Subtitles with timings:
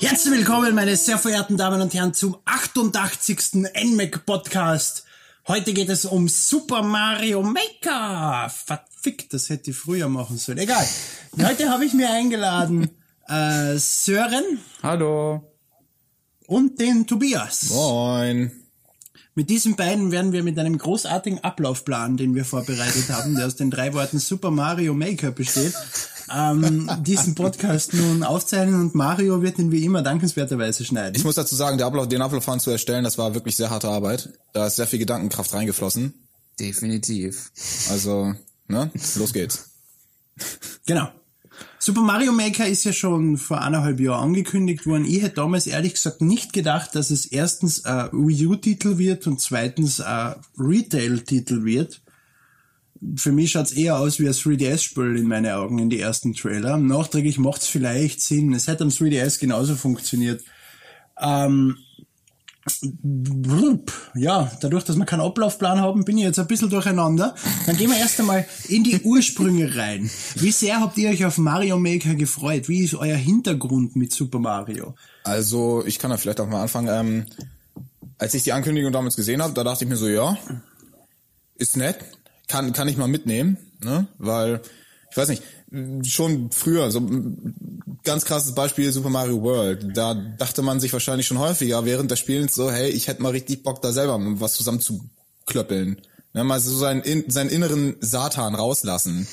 [0.00, 3.54] Herzlich willkommen, meine sehr verehrten Damen und Herren, zum 88.
[3.54, 5.04] NMAC Podcast.
[5.48, 8.48] Heute geht es um Super Mario Maker.
[8.48, 10.58] Verfickt, das hätte ich früher machen sollen.
[10.58, 10.86] Egal.
[11.42, 12.90] Heute habe ich mir eingeladen
[13.28, 14.58] äh, Sören.
[14.82, 15.42] Hallo.
[16.46, 17.70] Und den Tobias.
[17.70, 18.52] Moin.
[19.34, 23.56] Mit diesen beiden werden wir mit einem großartigen Ablaufplan, den wir vorbereitet haben, der aus
[23.56, 25.74] den drei Worten Super Mario Maker besteht,
[26.34, 31.16] ähm, diesen Podcast nun aufzeichnen und Mario wird ihn wie immer dankenswerterweise schneiden.
[31.16, 33.88] Ich muss dazu sagen, der Ablauf, den Ablaufplan zu erstellen, das war wirklich sehr harte
[33.88, 34.30] Arbeit.
[34.54, 36.14] Da ist sehr viel Gedankenkraft reingeflossen.
[36.58, 37.52] Definitiv.
[37.90, 38.34] Also,
[38.68, 38.90] ne?
[39.16, 39.68] Los geht's.
[40.86, 41.10] Genau.
[41.78, 45.04] Super Mario Maker ist ja schon vor eineinhalb Jahren angekündigt worden.
[45.04, 49.40] Ich hätte damals ehrlich gesagt nicht gedacht, dass es erstens ein Wii U-Titel wird und
[49.40, 52.00] zweitens ein Retail-Titel wird.
[53.16, 56.76] Für mich schaut's eher aus wie ein 3DS-Spiel in meinen Augen in die ersten Trailer.
[56.76, 58.52] Nachträglich macht's vielleicht Sinn.
[58.54, 60.42] Es hätte am 3DS genauso funktioniert.
[61.20, 61.76] Ähm,
[64.14, 67.34] ja, dadurch, dass wir keinen Ablaufplan haben, bin ich jetzt ein bisschen durcheinander.
[67.66, 70.10] Dann gehen wir erst einmal in die Ursprünge rein.
[70.34, 72.68] Wie sehr habt ihr euch auf Mario Maker gefreut?
[72.68, 74.94] Wie ist euer Hintergrund mit Super Mario?
[75.22, 76.88] Also, ich kann da vielleicht auch mal anfangen.
[76.88, 77.26] Ähm,
[78.18, 80.36] als ich die Ankündigung damals gesehen habe, da dachte ich mir so, ja,
[81.56, 81.98] ist nett,
[82.48, 84.06] kann, kann ich mal mitnehmen, ne?
[84.18, 84.60] Weil,
[85.10, 85.42] ich weiß nicht,
[86.04, 87.02] schon früher, so
[88.04, 89.96] ganz krasses Beispiel Super Mario World.
[89.96, 93.32] Da dachte man sich wahrscheinlich schon häufiger während des Spielens so, hey, ich hätte mal
[93.32, 95.08] richtig Bock, da selber was zusammen zu
[95.44, 96.00] klöppeln.
[96.32, 99.26] Ne, mal so seinen, seinen inneren Satan rauslassen.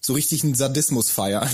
[0.00, 1.48] So richtig einen Sadismus feiern.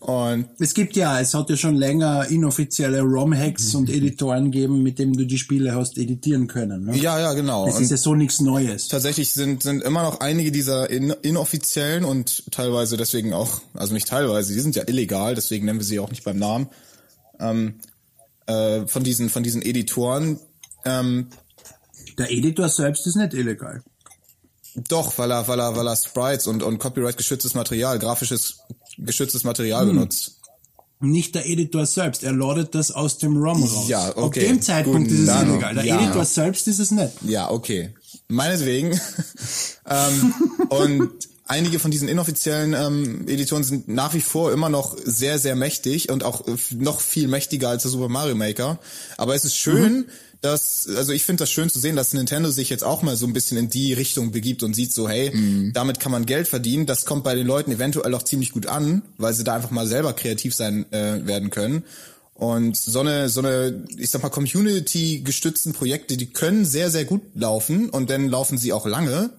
[0.00, 4.98] Und es gibt ja, es hat ja schon länger inoffizielle ROM-Hacks und Editoren gegeben, mit
[5.00, 6.84] denen du die Spiele hast editieren können.
[6.84, 6.96] Ne?
[6.96, 7.66] Ja, ja, genau.
[7.66, 8.86] Das ist ja so nichts Neues.
[8.86, 14.06] Tatsächlich sind sind immer noch einige dieser in, inoffiziellen und teilweise deswegen auch, also nicht
[14.06, 16.68] teilweise, die sind ja illegal, deswegen nennen wir sie auch nicht beim Namen.
[17.40, 17.74] Ähm,
[18.46, 20.38] äh, von diesen von diesen Editoren.
[20.84, 21.28] Ähm,
[22.16, 23.82] Der Editor selbst ist nicht illegal.
[24.88, 28.60] Doch, weil er, weil er, weil er Sprites und, und Copyright geschütztes Material, grafisches
[28.98, 29.94] geschütztes Material hm.
[29.94, 30.34] benutzt.
[31.00, 33.88] Nicht der Editor selbst, er ladet das aus dem ROM raus.
[33.88, 34.20] Ja, okay.
[34.20, 35.74] Auf dem Zeitpunkt Gut, ist es illegal.
[35.74, 36.00] Der ja.
[36.00, 37.12] Editor selbst ist es nicht.
[37.22, 37.94] Ja, okay.
[38.26, 39.00] Meinetwegen.
[39.88, 40.34] ähm,
[40.70, 45.56] und einige von diesen inoffiziellen ähm, Editoren sind nach wie vor immer noch sehr, sehr
[45.56, 48.78] mächtig und auch noch viel mächtiger als der Super Mario Maker.
[49.16, 50.04] Aber es ist schön, mhm
[50.40, 53.26] dass, also ich finde das schön zu sehen, dass Nintendo sich jetzt auch mal so
[53.26, 55.72] ein bisschen in die Richtung begibt und sieht so, hey, mhm.
[55.72, 56.86] damit kann man Geld verdienen.
[56.86, 59.86] Das kommt bei den Leuten eventuell auch ziemlich gut an, weil sie da einfach mal
[59.86, 61.84] selber kreativ sein äh, werden können.
[62.34, 67.22] Und so eine, so eine, ich sag mal, Community-gestützten Projekte, die können sehr, sehr gut
[67.34, 69.30] laufen und dann laufen sie auch lange.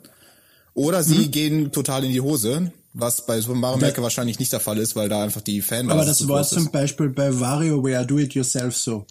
[0.73, 1.31] Oder sie mhm.
[1.31, 4.95] gehen total in die Hose, was bei Super Mario Maker wahrscheinlich nicht der Fall ist,
[4.95, 8.75] weil da einfach die Fanbase Aber das war zum Beispiel bei WarioWare Do It Yourself
[8.75, 9.05] so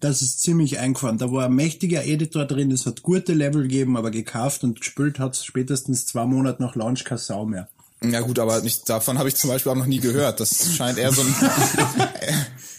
[0.00, 1.18] das ist ziemlich eingefahren.
[1.18, 5.18] Da war ein mächtiger Editor drin, es hat gute Level gegeben, aber gekauft und gespielt
[5.18, 7.68] hat spätestens zwei Monate nach Launch keine Sau mehr.
[8.02, 10.40] Ja gut, aber nicht, davon habe ich zum Beispiel auch noch nie gehört.
[10.40, 11.34] Das scheint eher so ein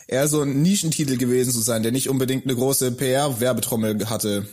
[0.08, 4.48] eher so ein Nischentitel gewesen zu sein, der nicht unbedingt eine große PR-Werbetrommel hatte.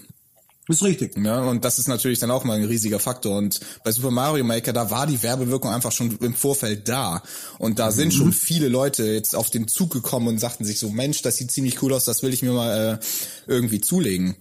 [0.69, 1.17] Ist richtig.
[1.17, 3.39] Ja, und das ist natürlich dann auch mal ein riesiger Faktor.
[3.39, 7.23] Und bei Super Mario Maker, da war die Werbewirkung einfach schon im Vorfeld da.
[7.59, 8.19] Und da sind mhm.
[8.19, 11.51] schon viele Leute jetzt auf den Zug gekommen und sagten sich so, Mensch, das sieht
[11.51, 14.37] ziemlich cool aus, das will ich mir mal äh, irgendwie zulegen.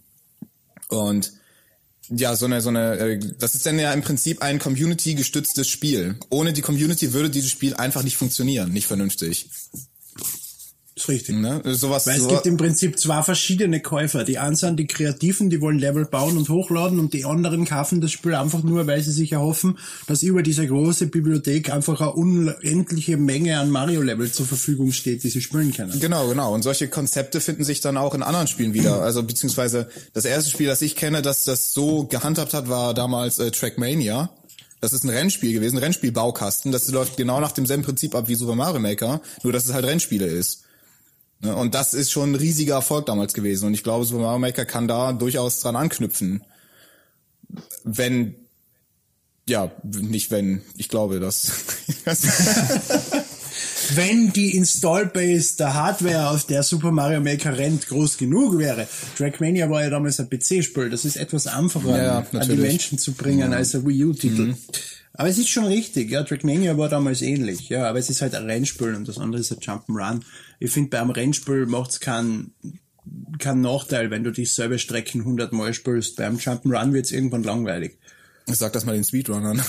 [0.90, 1.32] Und
[2.10, 6.18] ja, so eine, so eine, äh, das ist dann ja im Prinzip ein Community-gestütztes Spiel.
[6.30, 9.50] Ohne die Community würde dieses Spiel einfach nicht funktionieren, nicht vernünftig.
[10.97, 11.35] Ist richtig.
[11.35, 11.62] Ne?
[11.63, 14.24] Sowas, Weil es gibt im Prinzip zwei verschiedene Käufer.
[14.24, 18.02] Die einen sind die Kreativen, die wollen Level bauen und hochladen und die anderen kaufen
[18.02, 22.13] das Spiel einfach nur, weil sie sich erhoffen, dass über diese große Bibliothek einfach eine
[22.13, 26.00] unendliche Menge an Mario-Level zur Verfügung steht, die sie spielen können.
[26.00, 26.52] Genau, genau.
[26.56, 29.04] Und solche Konzepte finden sich dann auch in anderen Spielen wieder.
[29.04, 33.38] Also beziehungsweise das erste Spiel, das ich kenne, das das so gehandhabt hat, war damals
[33.38, 34.31] äh, Trackmania.
[34.81, 36.72] Das ist ein Rennspiel gewesen, ein Rennspielbaukasten.
[36.72, 39.86] Das läuft genau nach demselben Prinzip ab wie Super Mario Maker, nur dass es halt
[39.86, 40.63] Rennspiele ist.
[41.39, 43.68] Ne, und das ist schon ein riesiger Erfolg damals gewesen.
[43.68, 46.44] Und ich glaube, Super Mario Maker kann da durchaus dran anknüpfen.
[47.84, 48.36] Wenn,
[49.48, 51.51] ja, nicht wenn, ich glaube, dass.
[53.95, 58.88] wenn die Installbase der Hardware, auf der Super Mario Maker rennt, groß genug wäre.
[59.16, 60.89] Trackmania war ja damals ein PC-Spiel.
[60.89, 64.48] Das ist etwas einfacher Ja, ja, an die Menschen zu bringen als ein Wii U-Titel.
[64.48, 64.57] Mhm.
[65.13, 68.36] Aber es ist schon richtig, ja, Trackmania war damals ähnlich, ja, aber es ist halt
[68.36, 70.22] ein Rennspiel und das andere ist ein Jump'n'Run.
[70.59, 72.54] Ich finde, bei einem Rennspiel macht's keinen
[73.39, 76.18] keinen Nachteil, wenn du dieselbe Strecken 100 Mal spielst.
[76.18, 77.98] Beim Jump'n'Run wird's irgendwann langweilig.
[78.48, 79.62] Sag das mal den Speedrunnern.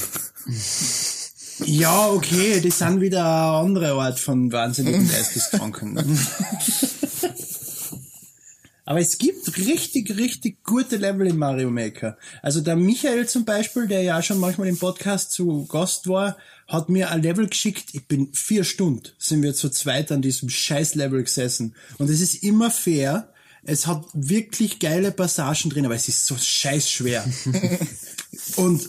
[1.65, 5.99] Ja, okay, das sind wieder eine andere Art von wahnsinnigen Geisteskranken.
[8.89, 12.17] Aber es gibt richtig, richtig gute Level in Mario Maker.
[12.41, 16.89] Also der Michael zum Beispiel, der ja schon manchmal im Podcast zu Gast war, hat
[16.89, 17.91] mir ein Level geschickt.
[17.93, 21.75] Ich bin vier Stunden, sind wir zu zweit an diesem scheiß Level gesessen.
[21.99, 23.31] Und es ist immer fair.
[23.63, 27.31] Es hat wirklich geile Passagen drin, aber es ist so scheiß schwer.
[28.57, 28.89] Und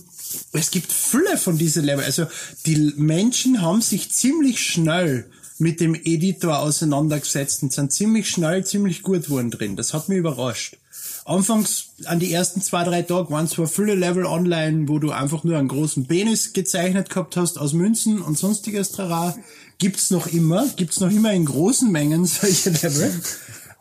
[0.54, 2.06] es gibt Fülle von diesen Level.
[2.06, 2.26] Also
[2.66, 5.30] die Menschen haben sich ziemlich schnell
[5.60, 9.76] mit dem Editor auseinandergesetzt und sind ziemlich schnell, ziemlich gut geworden drin.
[9.76, 10.78] Das hat mich überrascht.
[11.26, 15.44] Anfangs, an die ersten zwei, drei Tage waren zwar viele Level online, wo du einfach
[15.44, 19.36] nur einen großen Penis gezeichnet gehabt hast aus Münzen und sonstiges Trara.
[19.78, 23.22] Gibt's noch immer, gibt's noch immer in großen Mengen solche Level.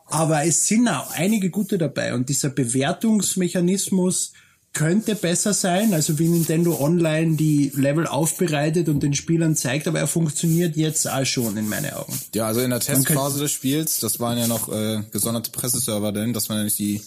[0.06, 4.32] Aber es sind auch einige gute dabei und dieser Bewertungsmechanismus
[4.72, 9.98] könnte besser sein, also wie Nintendo Online die Level aufbereitet und den Spielern zeigt, aber
[9.98, 12.12] er funktioniert jetzt auch schon in meinen Augen.
[12.34, 16.32] Ja, also in der Testphase des Spiels, das waren ja noch äh, gesonderte Presseserver denn,
[16.32, 17.00] das waren ja nicht die,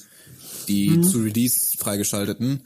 [0.68, 1.04] die Mhm.
[1.04, 2.62] zu Release freigeschalteten.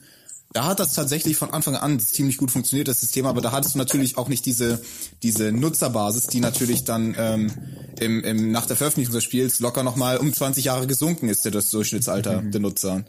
[0.56, 3.76] Da hat das tatsächlich von Anfang an ziemlich gut funktioniert, das System, aber da hattest
[3.76, 4.80] du natürlich auch nicht diese,
[5.22, 7.52] diese Nutzerbasis, die natürlich dann ähm,
[8.00, 11.52] im, im, nach der Veröffentlichung des Spiels locker nochmal um 20 Jahre gesunken ist, der
[11.52, 12.52] das Durchschnittsalter Mhm.
[12.52, 13.04] der Nutzer.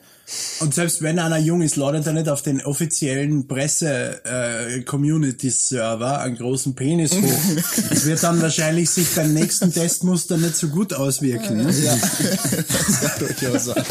[0.58, 6.75] Und selbst wenn einer jung ist, ladet er nicht auf den offiziellen Presse-Community-Server einen großen
[6.75, 7.22] Penis hoch.
[7.90, 11.58] Das wird dann wahrscheinlich sich beim nächsten Testmuster nicht so gut auswirken.
[11.58, 11.70] Ne?
[11.70, 11.96] Ja,
[12.66, 13.84] das kann durchaus sein.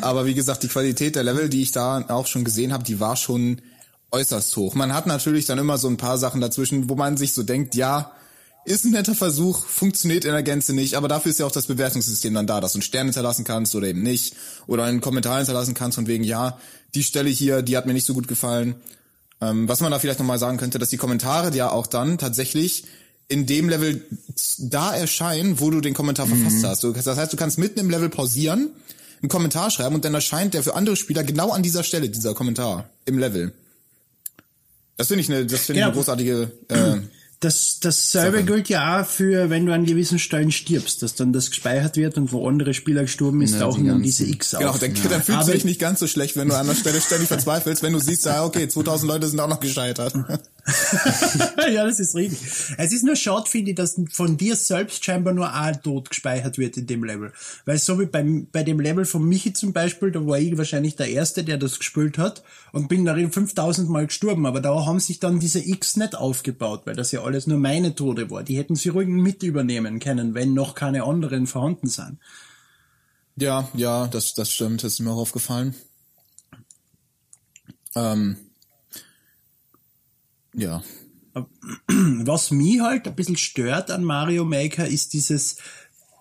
[0.00, 3.00] Aber wie gesagt, die Qualität der Level, die ich da auch schon gesehen habe, die
[3.00, 3.60] war schon
[4.10, 4.74] äußerst hoch.
[4.74, 7.74] Man hat natürlich dann immer so ein paar Sachen dazwischen, wo man sich so denkt,
[7.74, 8.12] ja,
[8.64, 11.66] ist ein netter Versuch, funktioniert in der Gänze nicht, aber dafür ist ja auch das
[11.66, 14.34] Bewertungssystem dann da, dass du einen Stern hinterlassen kannst oder eben nicht.
[14.66, 16.58] Oder einen Kommentar hinterlassen kannst von wegen, ja,
[16.94, 18.76] die Stelle hier, die hat mir nicht so gut gefallen.
[19.40, 22.84] Ähm, was man da vielleicht nochmal sagen könnte, dass die Kommentare ja auch dann tatsächlich
[23.28, 24.04] in dem Level
[24.58, 26.84] da erscheinen, wo du den Kommentar verfasst hast.
[26.84, 28.70] Das heißt, du kannst mitten im Level pausieren,
[29.24, 32.34] einen Kommentar schreiben und dann erscheint der für andere Spieler genau an dieser Stelle, dieser
[32.34, 33.52] Kommentar im Level.
[34.96, 35.86] Das finde ich eine, das finde ich Genau.
[35.88, 36.96] eine großartige, äh,
[37.40, 41.50] Das, dasselbe gilt ja auch für, wenn du an gewissen Stellen stirbst, dass dann das
[41.50, 44.60] gespeichert wird und wo andere Spieler gestorben ist, tauchen dann diese X auf.
[44.60, 46.74] Genau, dann, dann fühlst Aber- du dich nicht ganz so schlecht, wenn du an der
[46.74, 50.14] Stelle ständig verzweifelst, wenn du siehst, ja, okay, 2000 Leute sind auch noch gescheitert.
[51.70, 52.40] ja, das ist richtig.
[52.78, 56.56] Es ist nur schade, finde ich, dass von dir selbst scheinbar nur ein Tod gespeichert
[56.56, 57.32] wird in dem Level.
[57.66, 60.96] Weil so wie beim, bei dem Level von Michi zum Beispiel, da war ich wahrscheinlich
[60.96, 64.46] der Erste, der das gespielt hat und bin darin 5000 Mal gestorben.
[64.46, 67.94] Aber da haben sich dann diese X nicht aufgebaut, weil das ja alles nur meine
[67.94, 68.42] Tode war.
[68.42, 72.18] Die hätten sie ruhig mit übernehmen können, wenn noch keine anderen vorhanden sind.
[73.36, 75.74] Ja, ja, das, das stimmt, das ist mir auch aufgefallen.
[77.96, 78.36] Ähm,
[80.54, 80.82] ja.
[81.34, 81.42] Äh,
[82.24, 85.56] was mich halt ein bisschen stört an Mario Maker ist dieses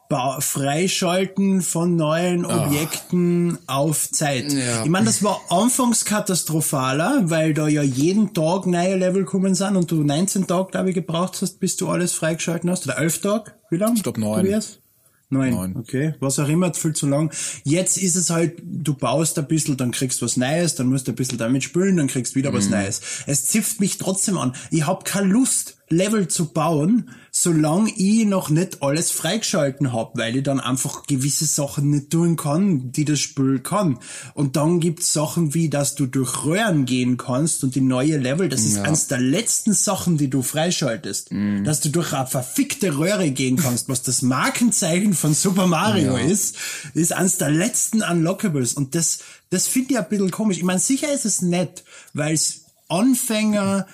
[0.10, 2.66] Ba Freischalten von neuen ah.
[2.66, 3.60] Objekten oh.
[3.68, 4.52] auf Zeit.
[4.52, 4.84] Ja.
[4.84, 9.76] Ich meine, das war anfangs katastrophaler, weil da ja jeden Tag neue Level kommen sind
[9.76, 12.86] und du 19 Tage, glaube ich, gebraucht hast, bis du alles freigeschalten hast.
[12.86, 13.52] Oder 11 Tage?
[13.70, 13.96] Wie lange?
[13.96, 14.62] Ich glaube 9.
[15.34, 15.52] Neun.
[15.52, 15.76] Neun.
[15.78, 16.14] Okay.
[16.20, 17.32] Was auch immer, viel zu lang.
[17.64, 21.08] Jetzt ist es halt, du baust ein bisschen, dann kriegst du was Neues, dann musst
[21.08, 22.56] du ein bisschen damit spülen, dann kriegst du wieder Mhm.
[22.56, 23.02] was Neues.
[23.28, 24.54] Es zipft mich trotzdem an.
[24.72, 30.36] Ich hab keine Lust, Level zu bauen, solange ich noch nicht alles freigeschalten hab, weil
[30.36, 34.00] ich dann einfach gewisse Sachen nicht tun kann, die das Spiel kann.
[34.34, 38.50] Und dann gibt's Sachen wie, dass du durch Röhren gehen kannst und die neue Level,
[38.50, 41.32] das ist eines der letzten Sachen, die du freischaltest.
[41.64, 46.56] Dass du durch eine verfickte Röhre gehen kannst, was das Markenzeichen von Super Mario ist,
[46.94, 48.74] ist eines der letzten Unlockables.
[48.74, 50.58] Und das, das finde ich ein bisschen komisch.
[50.58, 53.88] Ich meine, sicher ist es nett, weil es Anfänger dr-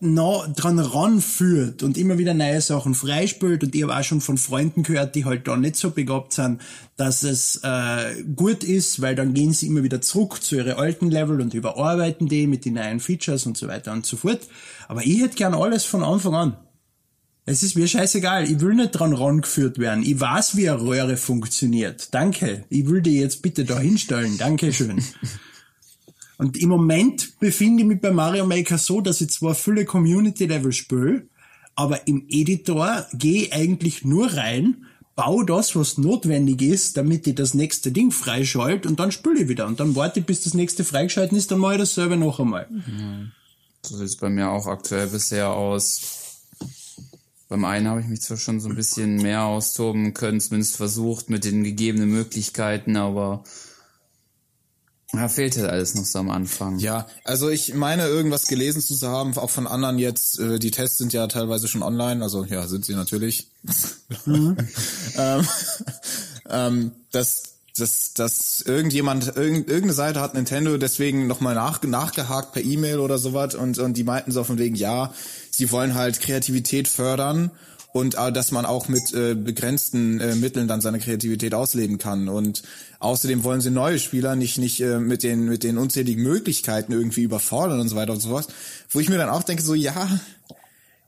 [0.00, 4.36] na, dran ranführt und immer wieder neue Sachen freispielt und ich habe auch schon von
[4.36, 6.60] Freunden gehört, die halt da nicht so begabt sind,
[6.96, 11.10] dass es äh, gut ist, weil dann gehen sie immer wieder zurück zu ihren alten
[11.10, 14.40] Level und überarbeiten die mit den neuen Features und so weiter und so fort.
[14.86, 16.56] Aber ich hätte gern alles von Anfang an.
[17.48, 20.02] Es ist mir scheißegal, ich will nicht dran rangeführt werden.
[20.02, 22.12] Ich weiß, wie eine Röhre funktioniert.
[22.12, 22.64] Danke.
[22.68, 24.36] Ich will die jetzt bitte da hinstellen.
[24.36, 25.02] Dankeschön.
[26.38, 30.72] Und im Moment befinde ich mich bei Mario Maker so, dass ich zwar viele Community-Level
[30.72, 31.28] spiele,
[31.74, 37.34] aber im Editor gehe ich eigentlich nur rein, bau das, was notwendig ist, damit ich
[37.34, 39.66] das nächste Ding freischalte und dann spüle ich wieder.
[39.66, 42.38] Und dann warte ich, bis das nächste freigeschalten ist, dann mache ich das selber noch
[42.38, 42.68] einmal.
[43.82, 46.42] So sieht es bei mir auch aktuell bisher aus.
[47.48, 51.30] Beim einen habe ich mich zwar schon so ein bisschen mehr austoben können, zumindest versucht
[51.30, 53.44] mit den gegebenen Möglichkeiten, aber
[55.16, 56.78] ja, fehlt halt alles noch so am Anfang.
[56.78, 60.98] Ja, also ich meine irgendwas gelesen zu haben, auch von anderen jetzt, äh, die Tests
[60.98, 63.48] sind ja teilweise schon online, also ja, sind sie natürlich.
[64.24, 64.56] Mhm.
[65.18, 65.48] ähm,
[66.50, 67.42] ähm, dass,
[67.76, 73.18] dass, dass irgendjemand, irgend, irgendeine Seite hat Nintendo deswegen nochmal nach, nachgehakt per E-Mail oder
[73.18, 75.12] sowas und, und die meinten so von wegen, ja,
[75.50, 77.50] sie wollen halt Kreativität fördern
[77.96, 82.28] und äh, dass man auch mit äh, begrenzten äh, Mitteln dann seine Kreativität ausleben kann
[82.28, 82.62] und
[82.98, 87.22] außerdem wollen sie neue Spieler nicht nicht äh, mit den mit den unzähligen Möglichkeiten irgendwie
[87.22, 88.48] überfordern und so weiter und so fort
[88.90, 90.20] wo ich mir dann auch denke so ja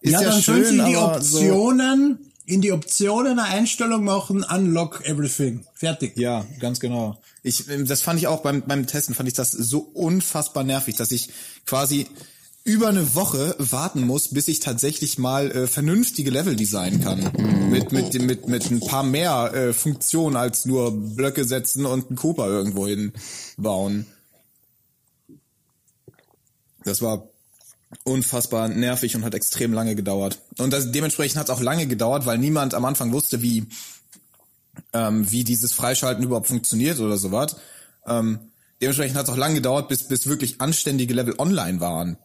[0.00, 4.42] ist ja, ja dann schön, sie die Optionen so in die Optionen eine Einstellung machen,
[4.42, 5.66] unlock everything.
[5.75, 6.16] Fertig.
[6.16, 7.21] Ja, ganz genau.
[7.42, 10.97] Ich, ähm, das fand ich auch beim, beim Testen, fand ich das so unfassbar nervig,
[10.97, 11.28] dass ich
[11.66, 12.07] quasi
[12.68, 17.70] über eine Woche warten muss, bis ich tatsächlich mal äh, vernünftige Level designen kann.
[17.70, 22.16] Mit, mit, mit, mit ein paar mehr äh, Funktionen als nur Blöcke setzen und einen
[22.16, 24.06] Cooper irgendwo hinbauen.
[26.84, 27.26] Das war
[28.04, 30.38] unfassbar nervig und hat extrem lange gedauert.
[30.58, 33.64] Und das, dementsprechend hat es auch lange gedauert, weil niemand am Anfang wusste, wie,
[34.92, 37.56] ähm, wie dieses Freischalten überhaupt funktioniert oder sowas.
[38.06, 38.40] Ähm,
[38.82, 42.18] dementsprechend hat es auch lange gedauert, bis, bis wirklich anständige Level online waren.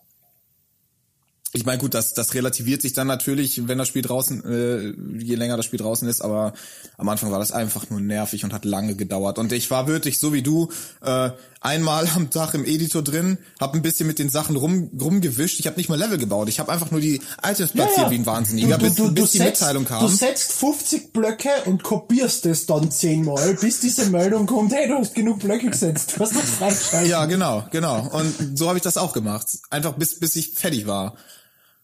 [1.55, 4.93] Ich meine, gut, das, das relativiert sich dann natürlich, wenn das Spiel draußen, äh,
[5.23, 6.53] je länger das Spiel draußen ist, aber
[6.97, 9.37] am Anfang war das einfach nur nervig und hat lange gedauert.
[9.37, 10.69] Und ich war wirklich so wie du,
[11.01, 11.29] äh,
[11.61, 15.59] einmal am Tag im Editor drin, habe ein bisschen mit den Sachen rum, rumgewischt.
[15.59, 16.49] Ich habe nicht mal Level gebaut.
[16.49, 18.09] Ich habe einfach nur die Items platziert ja, ja.
[18.09, 20.01] wie ein Wahnsinniger, bis, du, du, bis die setzt, Mitteilung kam.
[20.01, 24.95] Du setzt 50 Blöcke und kopierst es dann zehnmal, bis diese Meldung kommt, hey, du
[24.95, 27.11] hast genug Blöcke gesetzt, du hast das freigeschaltet.
[27.11, 28.09] Ja, genau, genau.
[28.09, 29.45] Und so habe ich das auch gemacht.
[29.69, 31.15] Einfach bis, bis ich fertig war.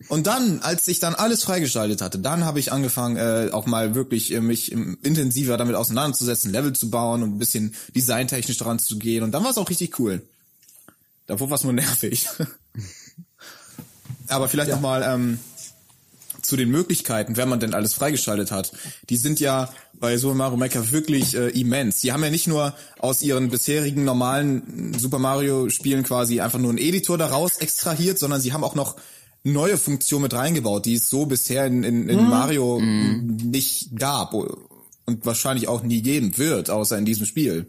[0.07, 3.95] Und dann, als ich dann alles freigeschaltet hatte, dann habe ich angefangen, äh, auch mal
[3.95, 8.79] wirklich äh, mich im, intensiver damit auseinanderzusetzen, Level zu bauen und ein bisschen designtechnisch dran
[8.79, 9.23] zu gehen.
[9.23, 10.21] Und dann war es auch richtig cool.
[11.27, 12.27] Davor war es nur nervig.
[14.27, 14.75] Aber vielleicht ja.
[14.75, 15.39] nochmal ähm,
[16.41, 18.71] zu den Möglichkeiten, wenn man denn alles freigeschaltet hat.
[19.09, 21.99] Die sind ja bei Super Mario Maker wirklich äh, immens.
[21.99, 26.69] Die haben ja nicht nur aus ihren bisherigen normalen Super Mario Spielen quasi einfach nur
[26.69, 28.95] einen Editor daraus extrahiert, sondern sie haben auch noch
[29.43, 32.29] neue Funktion mit reingebaut, die es so bisher in, in, in mm.
[32.29, 33.37] Mario mm.
[33.51, 37.67] nicht gab und wahrscheinlich auch nie geben wird, außer in diesem Spiel.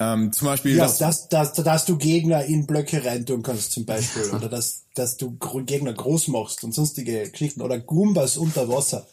[0.00, 4.28] Ähm, zum Beispiel, ja, dass, dass, dass du Gegner in Blöcke reintun kannst zum Beispiel
[4.30, 5.36] oder dass, dass du
[5.66, 9.06] Gegner groß machst und sonstige Geschichten oder Goombas unter Wasser.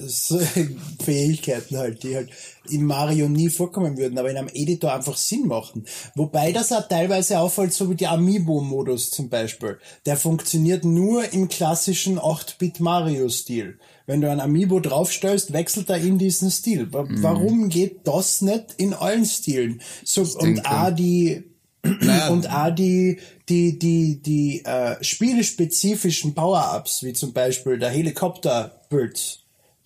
[1.02, 2.30] Fähigkeiten halt, die halt
[2.68, 5.86] in Mario nie vorkommen würden, aber in einem Editor einfach Sinn machen.
[6.14, 9.78] Wobei das auch teilweise auffällt, so wie der Amiibo-Modus zum Beispiel.
[10.06, 13.78] Der funktioniert nur im klassischen 8-Bit Mario-Stil.
[14.06, 16.86] Wenn du ein Amiibo draufstellst, wechselt er in diesen Stil.
[16.86, 17.22] Mhm.
[17.22, 19.80] Warum geht das nicht in allen Stilen?
[20.04, 21.44] So, und A, die,
[21.82, 22.28] naja.
[22.28, 29.40] und auch die, die, die, die äh, spielespezifischen Power-Ups, wie zum Beispiel der Helikopter-Bild,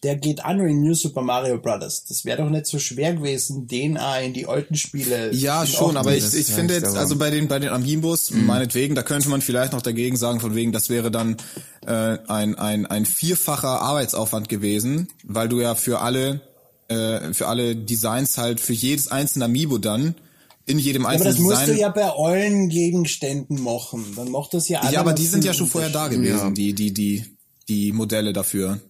[0.05, 2.05] der geht an in New Super Mario Bros.
[2.05, 5.33] Das wäre doch nicht so schwer gewesen, den auch in die alten Spiele.
[5.33, 8.47] Ja, schon, aber ich, ich finde jetzt, also bei den bei den Amiibos, mhm.
[8.47, 11.37] meinetwegen, da könnte man vielleicht noch dagegen sagen, von wegen, das wäre dann
[11.87, 16.43] äh, ein ein ein vierfacher Arbeitsaufwand gewesen, weil du ja für alle
[16.89, 20.15] äh, für alle Designs halt für jedes einzelne Amiibo dann
[20.67, 24.05] in jedem einzelnen ja, aber das musst du ja bei allen Gegenständen machen.
[24.17, 26.51] Dann macht das ja Ja, aber die sind ja schon vorher da gewesen, ja.
[26.51, 27.25] die die die
[27.69, 28.81] die Modelle dafür.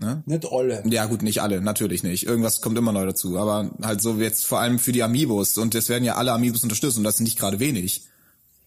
[0.00, 0.22] Ne?
[0.24, 0.82] Nicht alle.
[0.88, 2.24] Ja gut, nicht alle, natürlich nicht.
[2.24, 3.38] Irgendwas kommt immer neu dazu.
[3.38, 5.58] Aber halt so jetzt vor allem für die Amiibos.
[5.58, 8.04] Und es werden ja alle Amiibos unterstützt und das sind nicht gerade wenig.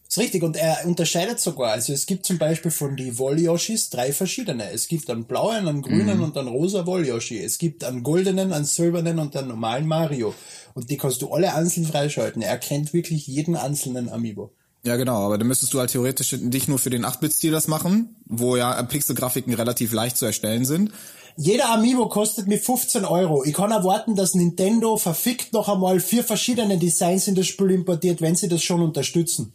[0.07, 0.43] ist richtig.
[0.43, 1.71] Und er unterscheidet sogar.
[1.71, 4.71] Also es gibt zum Beispiel von die Wollyoshis drei verschiedene.
[4.71, 6.23] Es gibt einen blauen, einen grünen mhm.
[6.23, 7.39] und einen rosa Wollyoshi.
[7.39, 10.35] Es gibt einen goldenen, einen silbernen und einen normalen Mario.
[10.75, 12.43] Und die kannst du alle einzeln freischalten.
[12.43, 14.51] Er kennt wirklich jeden einzelnen Amiibo.
[14.85, 18.17] Ja, genau, aber dann müsstest du halt theoretisch nicht nur für den 8-Bit-Stil das machen,
[18.25, 20.91] wo ja Pixelgrafiken relativ leicht zu erstellen sind,
[21.35, 23.43] jeder Amiibo kostet mir 15 Euro.
[23.43, 28.21] Ich kann erwarten, dass Nintendo verfickt noch einmal vier verschiedene Designs in das Spiel importiert,
[28.21, 29.53] wenn sie das schon unterstützen.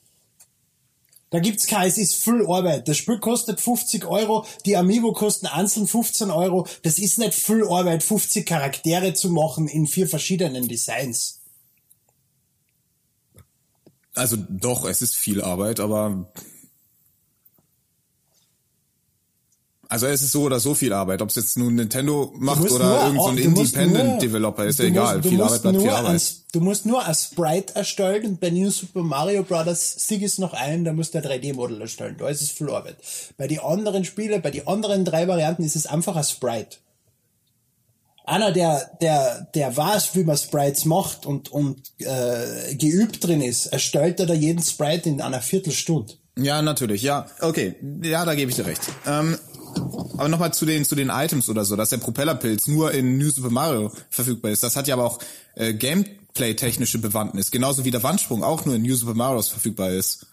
[1.30, 2.88] Da gibt's kein, es ist viel Arbeit.
[2.88, 6.66] Das Spiel kostet 50 Euro, die Amiibo kosten einzeln 15 Euro.
[6.82, 11.40] Das ist nicht viel Arbeit, 50 Charaktere zu machen in vier verschiedenen Designs.
[14.14, 16.32] Also doch, es ist viel Arbeit, aber
[19.90, 23.06] Also es ist so oder so viel Arbeit, ob es jetzt nun Nintendo macht oder
[23.06, 25.16] irgendein so Independent-Developer, ist ja egal.
[25.16, 26.14] musst- viel musst Arbeit bleibt viel nur Arbeit.
[26.20, 29.94] ein- Du musst nur ein Sprite erstellen und bei New Super Mario Bros.
[29.98, 32.16] sieg es noch ein, da musst du ein 3D-Model erstellen.
[32.18, 32.96] Da ist es viel Arbeit.
[33.38, 36.76] Bei den anderen Spielen, bei den anderen drei Varianten ist es einfach ein Sprite.
[38.24, 43.66] Einer, der, der, der weiß, wie man Sprites macht und, und äh, geübt drin ist,
[43.66, 46.12] erstellt er da jeden Sprite in einer Viertelstunde.
[46.38, 47.26] Ja, natürlich, ja.
[47.40, 48.82] Okay, ja, da gebe ich dir recht.
[49.06, 49.38] Ähm,
[49.78, 53.30] aber nochmal zu den, zu den Items oder so, dass der Propellerpilz nur in New
[53.30, 54.62] Super Mario verfügbar ist.
[54.62, 55.18] Das hat ja aber auch
[55.54, 57.50] äh, Gameplay-technische Bewandtnis.
[57.50, 60.26] Genauso wie der Wandsprung auch nur in New Super Mario verfügbar ist.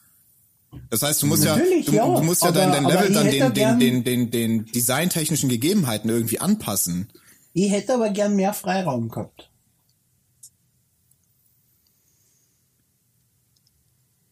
[0.89, 3.13] Das heißt, du musst Natürlich, ja, du, ja, du musst ja aber- dein, dein Level
[3.13, 7.09] dann den, den, den, den, den designtechnischen Gegebenheiten irgendwie anpassen.
[7.53, 9.49] Ich hätte aber gern mehr Freiraum gehabt.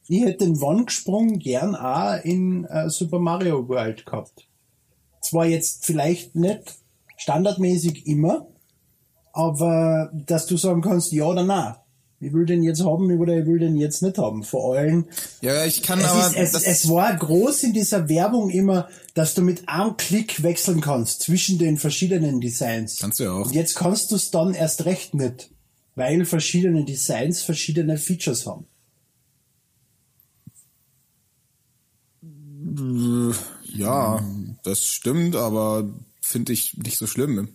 [0.07, 4.47] Ich hätte den Wandsprung gern auch in äh, Super Mario World gehabt.
[5.23, 6.75] Zwar jetzt vielleicht nicht
[7.17, 8.47] standardmäßig immer,
[9.31, 11.75] aber dass du sagen kannst, ja oder nein.
[12.19, 14.43] Ich will den jetzt haben oder ich will den jetzt nicht haben.
[14.43, 15.05] Vor allem,
[15.41, 16.27] Ja, ich kann es, aber...
[16.37, 20.79] ist, es, es war groß in dieser Werbung immer, dass du mit einem Klick wechseln
[20.79, 22.99] kannst zwischen den verschiedenen Designs.
[22.99, 23.47] Kannst du ja auch.
[23.47, 25.49] Und jetzt kannst du es dann erst recht nicht,
[25.95, 28.67] weil verschiedene Designs verschiedene Features haben.
[33.75, 34.23] ja,
[34.63, 35.89] das stimmt, aber
[36.21, 37.49] finde ich nicht so schlimm.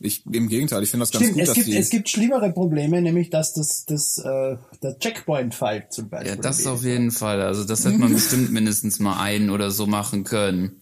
[0.00, 1.76] Ich, Im Gegenteil, ich finde das ganz Stimmt, gut, es dass gibt, die...
[1.76, 6.36] es gibt schlimmere Probleme, nämlich dass das, das, äh, der Checkpoint fällt zum Beispiel.
[6.36, 7.42] Ja, das auf jeden Fall.
[7.42, 10.80] Also das hätte man bestimmt mindestens mal einen oder so machen können.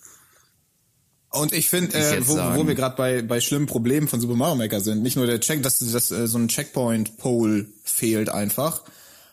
[1.30, 4.56] Und ich finde, äh, wo, wo wir gerade bei, bei schlimmen Problemen von Super Mario
[4.56, 8.82] Maker sind, nicht nur der Check, dass, dass äh, so ein Checkpoint-Pole fehlt einfach.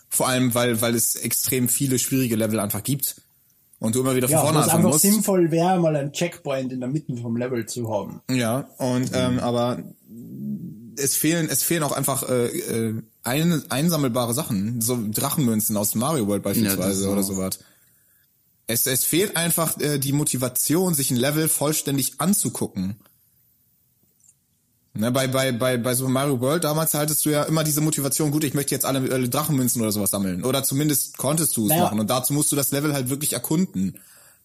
[0.08, 3.16] Vor allem, weil, weil es extrem viele schwierige Level einfach gibt.
[3.84, 5.02] Und du immer wieder von ja, vorne was anfangen einfach musst.
[5.02, 8.22] sinnvoll wäre, mal einen Checkpoint in der Mitte vom Level zu haben.
[8.32, 9.84] Ja, und ähm, aber
[10.98, 16.28] es fehlen, es fehlen auch einfach äh, äh, ein, einsammelbare Sachen, so Drachenmünzen aus Mario
[16.28, 17.60] World beispielsweise Ja, oder sowas.
[18.68, 22.96] Es, es fehlt einfach äh, die Motivation, sich ein Level vollständig anzugucken.
[24.96, 28.30] Ne, bei, bei, bei, bei Super Mario World damals hattest du ja immer diese Motivation,
[28.30, 30.44] gut, ich möchte jetzt alle, alle Drachenmünzen oder sowas sammeln.
[30.44, 31.86] Oder zumindest konntest du es Naja.
[31.86, 32.00] machen.
[32.00, 34.00] Und dazu musst du das Level halt wirklich erkunden.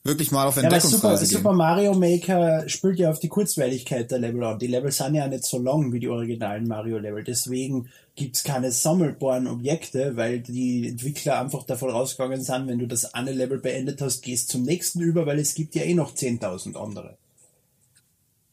[0.04, 1.37] Wirklich mal auf Ja, weil Super, Entdeckungsreise gehen.
[1.38, 4.58] Super Mario Maker spielt ja auf die Kurzweiligkeit der Level an.
[4.58, 7.24] Die Level sind ja nicht so lang wie die originalen Mario-Level.
[7.24, 13.12] Deswegen gibt's keine sammelbaren Objekte, weil die Entwickler einfach davon rausgegangen sind, wenn du das
[13.12, 16.76] eine Level beendet hast, gehst zum nächsten über, weil es gibt ja eh noch 10.000
[16.76, 17.18] andere.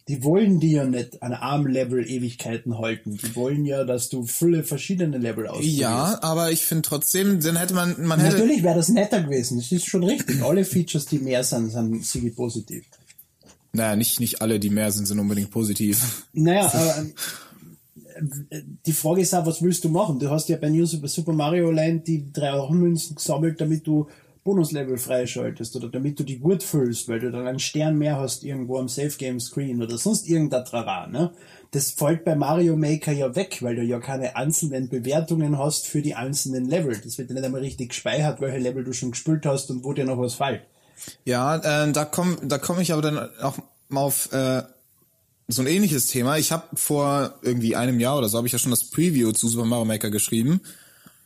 [0.07, 3.17] Die wollen die ja nicht an einem Level Ewigkeiten halten.
[3.17, 5.79] Die wollen ja, dass du viele verschiedene Level ausprobierst.
[5.79, 9.57] Ja, aber ich finde trotzdem, dann hätte man, man hätte, Natürlich wäre das netter gewesen.
[9.57, 10.43] Das ist schon richtig.
[10.43, 12.85] Alle Features, die mehr sind, sind siege positiv.
[13.73, 16.27] Naja, nicht, nicht alle, die mehr sind, sind unbedingt positiv.
[16.33, 17.05] Naja, aber
[18.49, 20.19] äh, die Frage ist auch, was willst du machen?
[20.19, 24.07] Du hast ja bei New Super, Super Mario Land die drei Münzen gesammelt, damit du
[24.45, 28.43] Bonuslevel freischaltest oder damit du die gut füllst, weil du dann einen Stern mehr hast
[28.43, 31.31] irgendwo am Safe Game Screen oder sonst irgendein Trara, ne?
[31.71, 36.03] Das fällt bei Mario Maker ja weg, weil du ja keine einzelnen Bewertungen hast für
[36.03, 36.95] die einzelnen Level.
[37.03, 39.93] Das wird ja nicht einmal richtig gespeichert, welche Level du schon gespielt hast und wo
[39.93, 40.61] dir noch was fällt.
[41.25, 43.57] Ja, äh, da komme da komm ich aber dann auch
[43.89, 44.61] mal auf äh,
[45.47, 46.37] so ein ähnliches Thema.
[46.37, 49.47] Ich habe vor irgendwie einem Jahr oder so habe ich ja schon das Preview zu
[49.47, 50.61] Super Mario Maker geschrieben.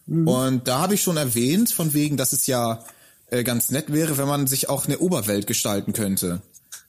[0.08, 2.84] Und da habe ich schon erwähnt, von wegen, dass es ja
[3.32, 6.42] äh, ganz nett wäre, wenn man sich auch eine Oberwelt gestalten könnte.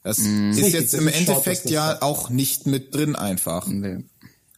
[0.03, 3.67] Das ist Richtig, jetzt im ist Endeffekt ja auch nicht mit drin einfach.
[3.67, 4.05] Nee.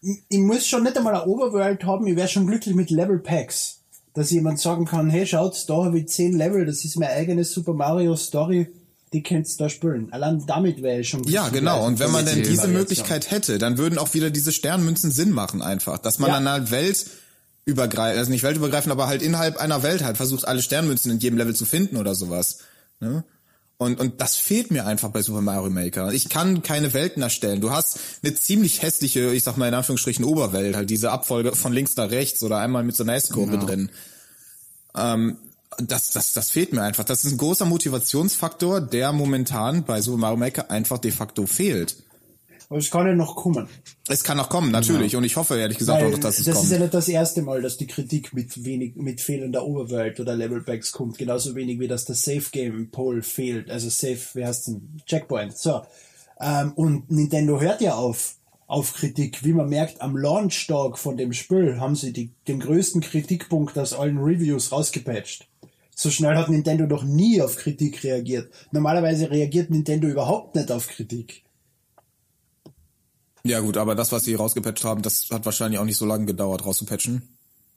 [0.01, 3.79] ich muss schon nicht einmal eine Overworld haben, ich wäre schon glücklich mit Level Packs.
[4.15, 7.45] Dass jemand sagen kann, hey, schaut, da habe ich 10 Level, das ist meine eigene
[7.45, 8.69] Super Mario Story,
[9.15, 10.13] die könnt's da spielen.
[10.13, 11.87] Allein damit wäre ich schon Ja, genau.
[11.87, 12.73] Und wenn man denn diese Variation.
[12.75, 15.99] Möglichkeit hätte, dann würden auch wieder diese Sternmünzen Sinn machen einfach.
[15.99, 16.35] Dass man Ja.
[16.37, 16.71] dann halt
[17.65, 21.39] weltübergreifend, also nicht weltübergreifend, aber halt innerhalb einer Welt halt versucht, alle Sternmünzen in jedem
[21.39, 22.59] Level zu finden oder sowas.
[23.01, 23.25] Ne?
[23.79, 26.13] Und, und das fehlt mir einfach bei Super Mario Maker.
[26.13, 27.61] Ich kann keine Welten erstellen.
[27.61, 31.73] Du hast eine ziemlich hässliche, ich sag mal in Anführungsstrichen Oberwelt, halt diese Abfolge von
[31.73, 33.67] links nach rechts oder einmal mit so einer S-Kurve Genau.
[33.67, 33.91] drin.
[34.97, 35.39] Ähm,
[35.79, 37.03] das, das, das fehlt mir einfach.
[37.03, 41.97] Das ist ein großer Motivationsfaktor, der momentan bei Super Mario Maker einfach de facto fehlt.
[42.73, 43.69] Aber es kann ja noch kommen.
[44.09, 45.15] Es kann noch kommen, natürlich.
[45.15, 46.65] Und ich hoffe ehrlich gesagt Weil auch, dass es das kommt.
[46.65, 50.35] ist ja nicht das erste Mal, dass die Kritik mit wenig, mit fehlender Overworld oder
[50.35, 51.19] Level Packs kommt.
[51.19, 53.71] Genauso wenig wie dass der Safe Game Pole fehlt.
[53.71, 55.03] Also Safe, wie heißt denn?
[55.05, 55.55] Checkpoint.
[55.59, 55.83] So.
[56.41, 59.45] Ähm, und Nintendo hört ja auf, auf Kritik.
[59.45, 63.93] Wie man merkt, am Launch-Tag von dem Spiel haben sie die, den größten Kritikpunkt aus
[63.93, 65.47] allen Reviews rausgepatcht.
[65.95, 68.51] So schnell hat Nintendo noch nie auf Kritik reagiert.
[68.71, 71.43] Normalerweise reagiert Nintendo überhaupt nicht auf Kritik.
[73.45, 76.27] Ja gut, aber das, was sie rausgepatcht haben, das hat wahrscheinlich auch nicht so lange
[76.27, 77.23] gedauert, rauszupatchen.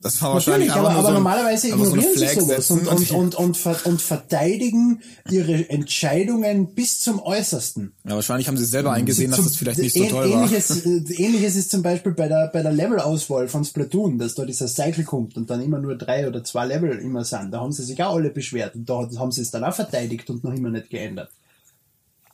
[0.02, 2.88] Das war Natürlich, wahrscheinlich aber, aber so ein- normalerweise einfach so ignorieren sie sowas und,
[2.88, 5.02] und, und, und, ver- und verteidigen
[5.32, 7.94] ihre Entscheidungen bis zum Äußersten.
[8.04, 10.44] Ja, wahrscheinlich haben sie selber eingesehen, dass das vielleicht nicht so toll war.
[10.44, 14.46] ähnliches, äh, Ähnliches ist zum Beispiel bei der, bei der Levelauswahl von Splatoon, dass da
[14.46, 17.52] dieser Cycle kommt und dann immer nur drei oder zwei Level immer sind.
[17.52, 20.30] Da haben sie sich auch alle beschwert und da haben sie es dann auch verteidigt
[20.30, 21.32] und noch immer nicht geändert.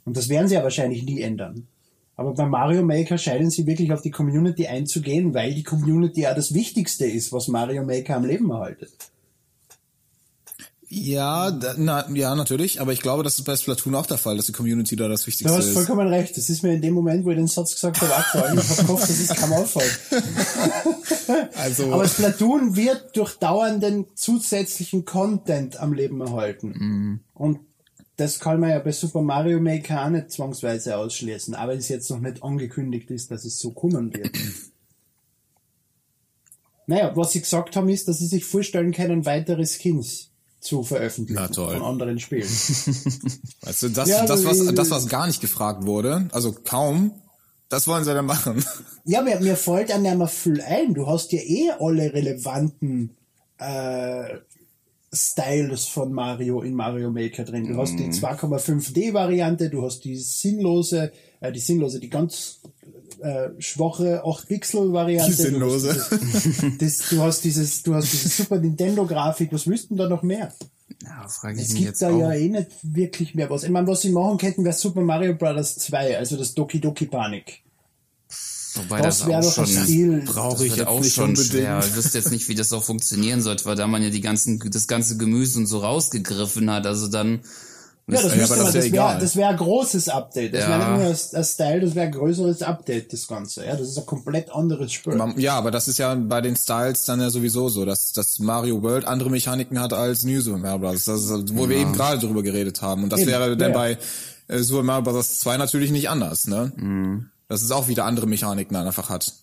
[0.03, 1.67] Und das werden sie ja wahrscheinlich nie ändern.
[2.21, 6.35] Aber bei Mario Maker scheinen sie wirklich auf die Community einzugehen, weil die Community ja
[6.35, 8.91] das Wichtigste ist, was Mario Maker am Leben erhaltet.
[10.93, 14.47] Ja, na, ja, natürlich, aber ich glaube, das ist bei Splatoon auch der Fall, dass
[14.47, 15.73] die Community da das Du Wichtigste hast ist.
[15.73, 16.35] vollkommen recht.
[16.37, 18.59] Das ist mir in dem Moment, wo ich den Satz gesagt habe, abgefallen.
[18.59, 19.99] Ich habe gehofft, das ist kaum auffällt.
[21.55, 27.21] Also, Aber Splatoon wird durch dauernden zusätzlichen Content am Leben erhalten.
[27.33, 27.59] Und
[28.17, 32.09] das kann man ja bei Super Mario Maker auch nicht zwangsweise ausschließen, aber es jetzt
[32.09, 34.31] noch nicht angekündigt ist, dass es so kommen wird.
[36.87, 41.53] naja, was sie gesagt haben, ist, dass sie sich vorstellen können, weitere Skins zu veröffentlichen
[41.53, 42.43] von anderen Spielen.
[42.43, 47.13] weißt du, das, Ja, das, aber was, das, was gar nicht gefragt wurde, also kaum,
[47.69, 48.63] das wollen sie dann machen.
[49.05, 50.93] Ja, mir, mir fällt ja nicht mehr viel ein.
[50.93, 53.17] Du hast ja eh alle relevanten
[53.57, 54.35] äh,
[55.13, 57.67] Styles von Mario in Mario Maker drin.
[57.67, 62.61] Du hast die 2,5D-Variante, du hast die sinnlose, äh, die sinnlose, die ganz
[63.21, 65.31] äh, schwache 8-Pixel-Variante.
[65.35, 65.93] Die sinnlose.
[65.93, 69.51] Du hast, dieses, das, du hast dieses, du hast diese Super Nintendo-Grafik.
[69.51, 70.53] Was denn da noch mehr?
[71.03, 72.19] Ja, frage ich Es mich gibt jetzt da auch.
[72.19, 73.63] ja eh nicht wirklich mehr was.
[73.63, 75.75] Ich meine, was sie machen könnten, wäre Super Mario Bros.
[75.75, 77.63] 2, also das Doki Doki Panik.
[78.75, 80.21] Wobei das das, wäre auch doch ein schon Stil.
[80.25, 81.49] Brauche das ich auch nicht schon unbedingt.
[81.51, 81.79] schwer.
[81.85, 84.59] Ich wüsste jetzt nicht, wie das auch funktionieren sollte, weil da man ja die ganzen,
[84.71, 86.85] das ganze Gemüse und so rausgegriffen hat.
[86.87, 87.41] Also dann
[88.07, 90.53] Ja, das Ja, aber das das ja wäre das wär ein großes Update.
[90.53, 90.69] Das Ja.
[90.69, 93.65] wäre nicht nur ein, ein Style, das wäre ein größeres Update, das Ganze.
[93.65, 95.15] Ja, das ist ein komplett anderes Spiel.
[95.15, 98.39] Man- Ja, aber das ist ja bei den Styles dann ja sowieso so, dass, dass
[98.39, 101.05] Mario World andere Mechaniken hat als New Super Mario Bros.
[101.05, 103.03] Das ist, wo wir eben gerade drüber geredet haben.
[103.03, 103.77] Und das Eben, wäre dann ja.
[103.77, 103.97] bei
[104.47, 105.39] äh, Super Mario Bros.
[105.39, 106.71] 2 natürlich nicht anders, ne?
[107.51, 109.33] Dass es auch wieder andere Mechaniken einfach hat.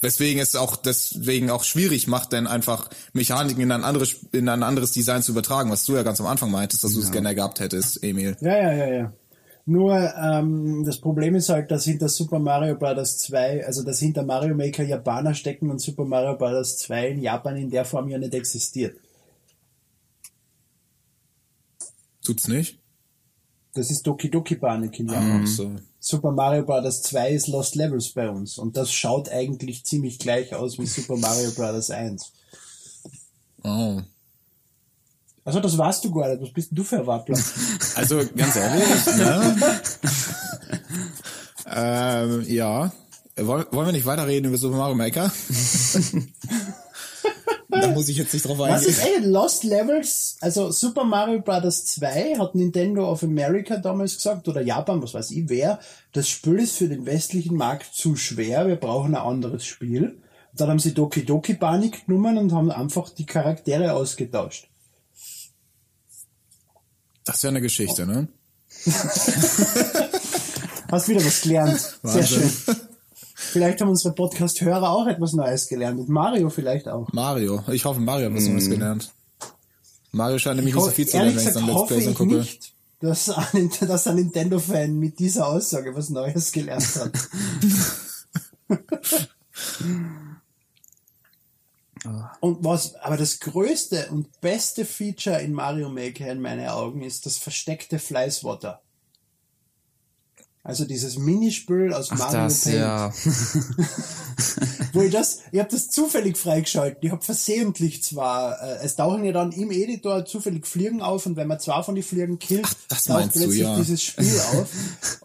[0.00, 4.62] Weswegen es auch deswegen auch schwierig macht, denn einfach Mechaniken in ein anderes in ein
[4.62, 7.34] anderes Design zu übertragen, was du ja ganz am Anfang meintest, dass du es gerne
[7.34, 8.36] gehabt hättest, Emil.
[8.40, 9.12] Ja, ja, ja, ja.
[9.66, 13.18] Nur ähm, das Problem ist halt, dass hinter Super Mario Bros.
[13.18, 16.78] 2, also dass hinter Mario Maker Japaner stecken und Super Mario Bros.
[16.78, 19.00] 2 in Japan in der Form ja nicht existiert.
[22.24, 22.78] Tut's nicht?
[23.74, 25.42] Das ist Doki Doki Panik in Japan.
[25.42, 25.76] Ach so.
[26.04, 27.02] Super Mario Bros.
[27.02, 31.16] 2 ist Lost Levels bei uns und das schaut eigentlich ziemlich gleich aus wie Super
[31.16, 31.90] Mario Bros.
[31.90, 32.32] 1.
[33.62, 34.00] Oh.
[35.44, 36.42] Also das weißt du gar nicht.
[36.42, 37.38] Was bist denn du für ein Wappler?
[37.94, 39.80] Also ganz ehrlich, ne?
[41.72, 42.92] ähm, ja.
[43.36, 45.30] Wollen, wollen wir nicht weiterreden über Super Mario Maker?
[47.80, 48.88] da muss ich jetzt nicht drauf Was eingehen.
[48.90, 50.36] ist ey, Lost Levels?
[50.40, 51.84] Also Super Mario Bros.
[51.86, 55.80] 2 hat Nintendo of America damals gesagt, oder Japan, was weiß ich wer,
[56.12, 60.18] das Spiel ist für den westlichen Markt zu schwer, wir brauchen ein anderes Spiel.
[60.54, 64.68] Dann haben sie Doki Doki Panik genommen und haben einfach die Charaktere ausgetauscht.
[67.24, 68.28] Das ist ja eine Geschichte, ne?
[70.90, 71.80] Hast wieder was gelernt.
[71.80, 72.50] Sehr Wahnsinn.
[72.50, 72.76] schön.
[73.52, 76.00] Vielleicht haben unsere Podcast-Hörer auch etwas Neues gelernt.
[76.00, 77.12] Und Mario vielleicht auch.
[77.12, 77.62] Mario.
[77.70, 79.12] Ich hoffe, Mario hat was Neues gelernt.
[80.10, 81.94] Mario scheint nämlich nicht so viel zu Ehrlich lernen, wenn ich gesagt dann Let's hoffe
[81.94, 82.34] Plays ich angucke.
[82.34, 87.12] nicht, dass ein, dass ein Nintendo-Fan mit dieser Aussage was Neues gelernt hat.
[92.40, 97.26] Und was, aber das größte und beste Feature in Mario Maker in meinen Augen ist
[97.26, 98.81] das versteckte Fleißwater.
[100.64, 102.76] Also dieses Minispiel aus Ach, Mario das, Paint.
[102.76, 103.12] ja.
[104.92, 106.98] Wo ich das, ich habe das zufällig freigeschaltet.
[107.02, 111.34] Ich habe versehentlich zwar, äh, es tauchen ja dann im Editor zufällig Fliegen auf und
[111.34, 113.76] wenn man zwei von den Fliegen killt, das taucht meinst du, plötzlich ja.
[113.76, 114.68] dieses Spiel auf.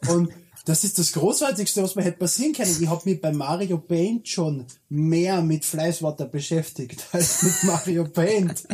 [0.10, 0.32] Und
[0.68, 2.76] das ist das Großartigste, was mir hätte passieren können.
[2.82, 8.66] Ich habe mich bei Mario Paint schon mehr mit Fleißwater beschäftigt als mit Mario Paint.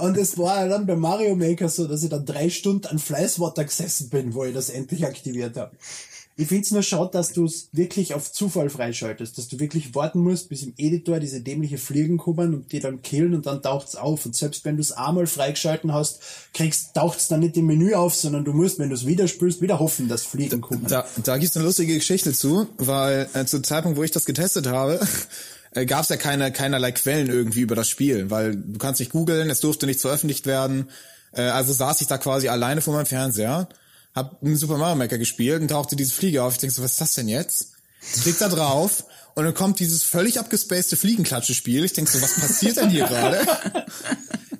[0.00, 3.64] Und es war dann bei Mario Maker so, dass ich dann drei Stunden an Fleißwater
[3.64, 5.76] gesessen bin, wo ich das endlich aktiviert habe.
[6.36, 10.18] Ich find's nur schade, dass du es wirklich auf Zufall freischaltest, dass du wirklich warten
[10.18, 13.94] musst, bis im Editor diese dämliche Fliegen kommen und die dann killen und dann taucht's
[13.94, 14.26] auf.
[14.26, 16.20] Und selbst wenn du es einmal freigeschalten hast,
[16.52, 19.62] kriegst, taucht's dann nicht im Menü auf, sondern du musst, wenn du es wieder spürst,
[19.62, 20.84] wieder hoffen, dass Fliegen kommen.
[20.88, 24.24] Da, da gibt's eine lustige Geschichte zu, weil äh, zu dem Zeitpunkt, wo ich das
[24.24, 24.98] getestet habe,
[25.70, 29.50] äh, gab's ja keine keinerlei Quellen irgendwie über das Spiel, weil du kannst nicht googeln,
[29.50, 30.88] es durfte nicht veröffentlicht werden.
[31.30, 33.68] Äh, also saß ich da quasi alleine vor meinem Fernseher,
[34.14, 36.54] hab einen Super Mario Maker gespielt und tauchte diese Fliege auf.
[36.54, 37.72] Ich denk so, was ist das denn jetzt?
[38.22, 41.84] Klick da drauf und dann kommt dieses völlig abgespacede Fliegenklatsche-Spiel.
[41.84, 43.40] Ich denk so, was passiert denn hier gerade?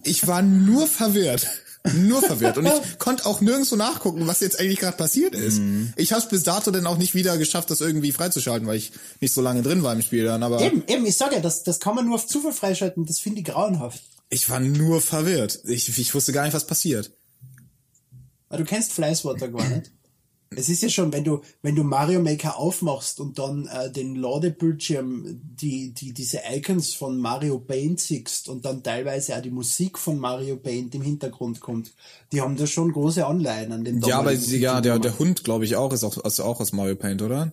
[0.03, 1.47] Ich war nur verwirrt.
[1.95, 2.57] Nur verwirrt.
[2.57, 5.61] Und ich konnte auch nirgendwo nachgucken, was jetzt eigentlich gerade passiert ist.
[5.97, 9.35] Ich habe bis dato dann auch nicht wieder geschafft, das irgendwie freizuschalten, weil ich nicht
[9.35, 10.43] so lange drin war im Spiel dann.
[10.43, 13.19] Aber Eben, eben, ich sag ja, das, das kann man nur auf Zufall freischalten, das
[13.21, 14.03] finde ich grauenhaft.
[14.31, 15.61] ich war nur verwirrt.
[15.65, 17.13] Ich, ich wusste gar nicht, was passiert.
[18.49, 19.91] Aber du kennst Fleißwater gar nicht.
[20.57, 24.15] Es ist ja schon, wenn du, wenn du Mario Maker aufmachst und dann äh, den
[24.15, 29.99] Ladebildschirm, die, die, diese Icons von Mario Paint siehst und dann teilweise auch die Musik
[29.99, 31.93] von Mario Paint im Hintergrund kommt,
[32.33, 35.65] die haben da schon große Anleihen an den Ja, aber ja, der, der Hund, glaube
[35.65, 37.53] ich, auch, ist auch, ist auch aus Mario Paint, oder?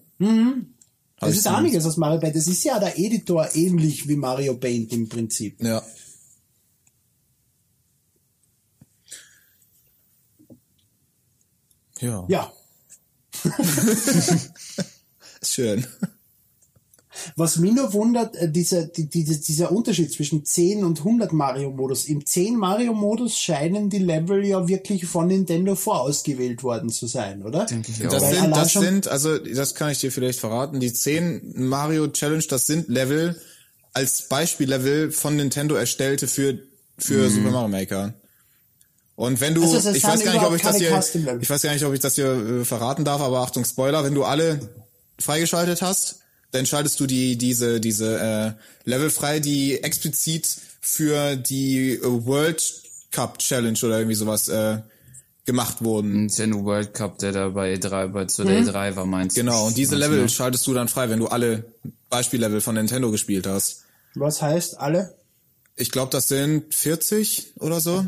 [1.19, 2.35] Es ich ist einiges aus Mario Paint.
[2.35, 5.61] Es ist ja der Editor ähnlich wie Mario Paint im Prinzip.
[5.61, 5.83] Ja.
[12.01, 12.25] Ja.
[12.27, 12.51] Ja.
[15.43, 15.85] Schön.
[17.35, 22.05] Was mich nur wundert, äh, dieser, die, die, dieser Unterschied zwischen 10 und 100 Mario-Modus.
[22.05, 27.65] Im 10 Mario-Modus scheinen die Level ja wirklich von Nintendo vorausgewählt worden zu sein, oder?
[27.65, 28.21] Denke ich Das auch.
[28.21, 32.43] Weil sind, das sind, also das kann ich dir vielleicht verraten, die 10 Mario Challenge,
[32.47, 33.39] das sind Level
[33.93, 36.59] als Beispiellevel von Nintendo erstellte für,
[36.97, 38.13] für Super Mario Maker.
[39.21, 40.87] Und wenn du, Also ich weiß gar nicht, ob ich das hier,
[41.39, 44.15] ich weiß gar nicht, ob ich das hier äh, verraten darf, aber Achtung, Spoiler, wenn
[44.15, 44.59] du alle
[45.19, 50.47] freigeschaltet hast, dann schaltest du die, diese, diese, äh, Level frei, die explizit
[50.81, 52.81] für die äh, World
[53.11, 54.79] Cup Challenge oder irgendwie sowas, äh,
[55.45, 56.13] gemacht wurden.
[56.13, 59.41] Nintendo World Cup, der da bei E3, bei zu der E3 war, meinst du?
[59.41, 60.29] Genau, und diese du Level noch?
[60.29, 61.65] schaltest du dann frei, wenn du alle
[62.09, 63.83] Beispiellevel von Nintendo gespielt hast.
[64.15, 65.13] Was heißt alle?
[65.75, 68.07] Ich glaube, das sind 40 oder so.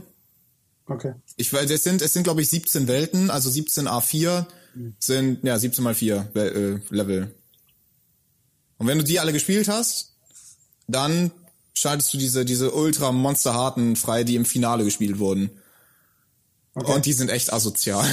[0.86, 1.14] Okay.
[1.38, 4.46] Ich weiß, es sind, es sind glaube ich 17 Welten, also 17 A4
[5.00, 7.34] sind, ja, 17 mal 4 Wel- äh, Level.
[8.78, 10.14] Und wenn du die alle gespielt hast,
[10.88, 11.32] dann
[11.74, 15.52] schaltest du diese, diese ultra monsterharten frei, die im Finale gespielt wurden.
[16.74, 18.06] Und die sind echt asozial.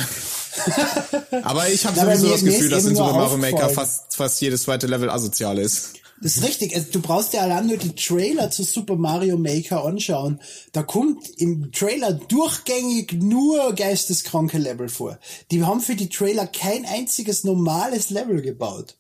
[1.43, 4.87] Aber ich habe sowieso das Gefühl, dass in Super Mario Maker fast, fast jedes zweite
[4.87, 5.95] Level asozial ist.
[6.23, 6.75] Das ist richtig.
[6.77, 10.39] Also, du brauchst dir allein nur die Trailer zu Super Mario Maker anschauen.
[10.73, 15.19] Da kommt im Trailer durchgängig nur geisteskranke Level vor.
[15.51, 18.97] Die haben für die Trailer kein einziges normales Level gebaut.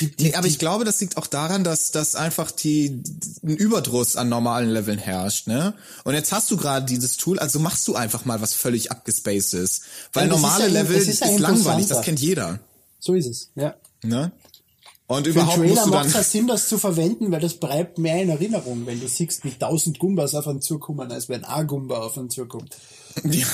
[0.00, 3.00] Die, die, Nee, aber ich glaube, das liegt auch daran, dass, dass einfach die,
[3.44, 5.74] ein Überdruss an normalen Leveln herrscht, ne?
[6.04, 9.82] Und jetzt hast du gerade dieses Tool, also machst du einfach mal was völlig abgespacedes.
[10.12, 12.58] Weil Ja, das ist normale ja- Level ist, ist ja langweilig, das kennt jeder,
[12.98, 13.74] so ist es, ja.
[14.02, 14.32] ne?
[15.06, 17.54] Und Für überhaupt musst Trailer du macht es dann, Sinn, das zu verwenden, weil das
[17.54, 21.44] bleibt mehr in Erinnerung, wenn du siehst, wie tausend Gumbas auf einen zukommen, als wenn
[21.44, 22.74] ein Gumba auf einen zukommt.
[23.24, 23.46] ja,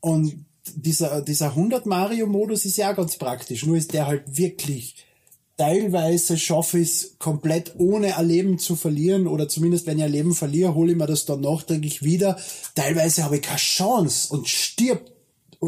[0.00, 3.64] Und dieser, dieser 100 Mario Modus ist ja auch ganz praktisch.
[3.64, 4.96] Nur ist der halt wirklich
[5.56, 10.12] teilweise schaffe ich es komplett ohne ein Leben zu verlieren oder zumindest wenn ich ein
[10.12, 12.38] Leben verliere, hole ich mir das dann nachträglich wieder.
[12.74, 15.13] Teilweise habe ich keine Chance und stirb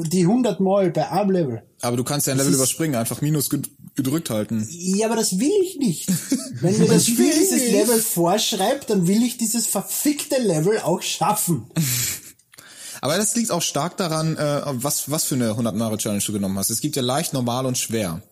[0.02, 1.62] die 100 Mal bei einem Level.
[1.82, 4.66] aber du kannst ja ein Level überspringen, einfach Minus ged- gedrückt halten.
[4.70, 6.08] Ja, aber das will ich nicht.
[6.62, 7.70] Wenn mir das Spiel dieses.
[7.72, 11.70] Level vorschreibt, dann will ich dieses verfickte Level auch schaffen.
[13.02, 16.32] Aber das liegt auch stark daran, äh, was, was für eine 100 Mario Challenge du
[16.32, 16.70] genommen hast.
[16.70, 18.22] Es gibt ja leicht, normal und schwer.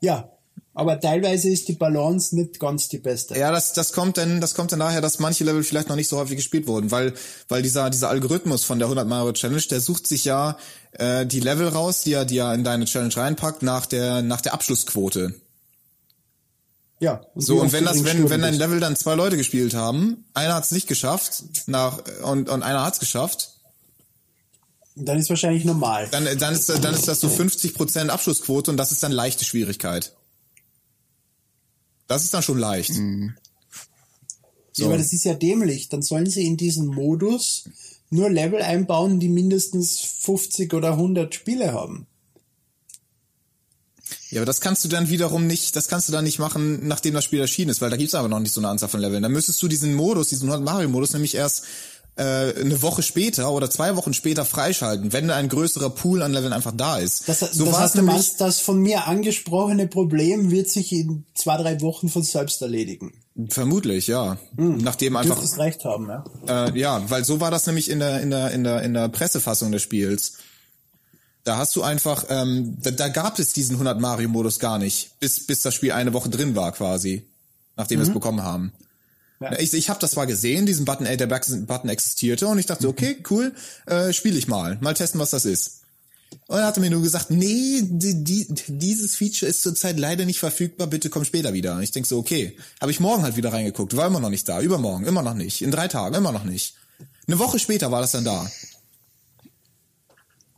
[0.00, 0.28] Ja,
[0.74, 3.38] aber teilweise ist die Balance nicht ganz die beste.
[3.38, 6.08] Ja, das, das kommt dann, das kommt dann daher, dass manche Level vielleicht noch nicht
[6.08, 7.14] so häufig gespielt wurden, weil,
[7.48, 10.58] weil dieser, dieser Algorithmus von der 100 Mario Challenge, der sucht sich ja
[10.92, 14.40] äh, die Level raus, die er, die er in deine Challenge reinpackt, nach der, nach
[14.40, 15.34] der Abschlussquote.
[16.98, 17.20] Ja.
[17.36, 18.60] So, wie und wenn das, wenn, wenn ein bist.
[18.60, 22.98] Level dann zwei Leute gespielt haben, einer hat's nicht geschafft, nach, und, und einer hat's
[22.98, 23.50] geschafft,
[24.96, 26.08] Dann ist wahrscheinlich normal.
[26.10, 30.12] dann, dann ist, dann ist das so 50% Abschlussquote und das ist dann leichte Schwierigkeit.
[32.06, 32.92] Das ist dann schon leicht.
[34.76, 35.88] Ja, aber das ist ja dämlich.
[35.88, 37.64] Dann sollen sie in diesen Modus
[38.10, 42.06] nur Level einbauen, die mindestens 50 oder 100 Spiele haben.
[44.30, 47.14] Ja, aber das kannst du dann wiederum nicht, das kannst du dann nicht machen, nachdem
[47.14, 49.22] das Spiel erschienen ist, weil da gibt's aber noch nicht so eine Anzahl von Leveln.
[49.22, 51.64] Dann müsstest du diesen Modus, diesen 100 Mario Modus nämlich erst
[52.22, 56.72] eine Woche später oder zwei Wochen später freischalten, wenn ein größerer Pool an Leveln einfach
[56.76, 57.28] da ist.
[57.28, 58.36] Das, so das heißt, du nämlich.
[58.36, 63.12] das von mir angesprochene Problem wird sich in zwei, drei Wochen von selbst erledigen.
[63.48, 64.38] Vermutlich, ja.
[64.56, 66.24] Nachdem Du einfach dürftest recht haben, ja.
[66.46, 69.08] Äh, ja, weil so war das nämlich in der in der in der in der
[69.08, 70.34] Pressefassung des Spiels.
[71.42, 75.18] Da hast du einfach, ähm, da, da gab es diesen 100 Mario Modus gar nicht,
[75.18, 77.24] bis bis das Spiel eine Woche drin war quasi.
[77.76, 78.72] nachdem wir es bekommen haben.
[79.40, 79.58] Ja.
[79.58, 82.88] Ich, ich habe das zwar gesehen, diesen Button, äh, der Button existierte und ich dachte,
[82.88, 83.52] okay, cool,
[83.86, 85.82] äh, spiele ich mal, mal testen, was das ist.
[86.46, 90.38] Und er hatte mir nur gesagt, nee, die, die, dieses Feature ist zurzeit leider nicht
[90.38, 91.76] verfügbar, bitte komm später wieder.
[91.76, 94.48] Und ich denk so, okay, habe ich morgen halt wieder reingeguckt, war immer noch nicht
[94.48, 96.74] da, übermorgen, immer noch nicht, in drei Tagen, immer noch nicht.
[97.26, 98.50] Eine Woche später war das dann da.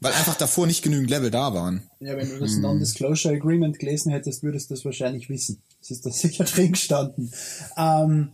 [0.00, 1.88] Weil einfach davor nicht genügend Level da waren.
[2.00, 5.62] Ja, wenn du das Non-Disclosure Agreement gelesen hättest, würdest du das wahrscheinlich wissen.
[5.80, 7.32] Das ist da sicher drin gestanden.
[7.76, 8.32] Ähm,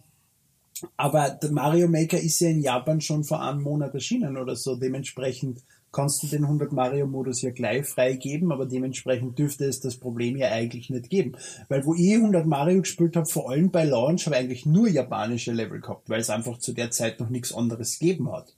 [0.96, 4.76] aber der Mario Maker ist ja in Japan schon vor einem Monat erschienen oder so.
[4.76, 5.60] Dementsprechend
[5.92, 10.36] kannst du den 100 Mario Modus ja gleich freigeben, aber dementsprechend dürfte es das Problem
[10.36, 11.32] ja eigentlich nicht geben.
[11.68, 14.88] Weil wo ich 100 Mario gespielt habe, vor allem bei Launch, habe ich eigentlich nur
[14.88, 18.54] japanische Level gehabt, weil es einfach zu der Zeit noch nichts anderes gegeben hat.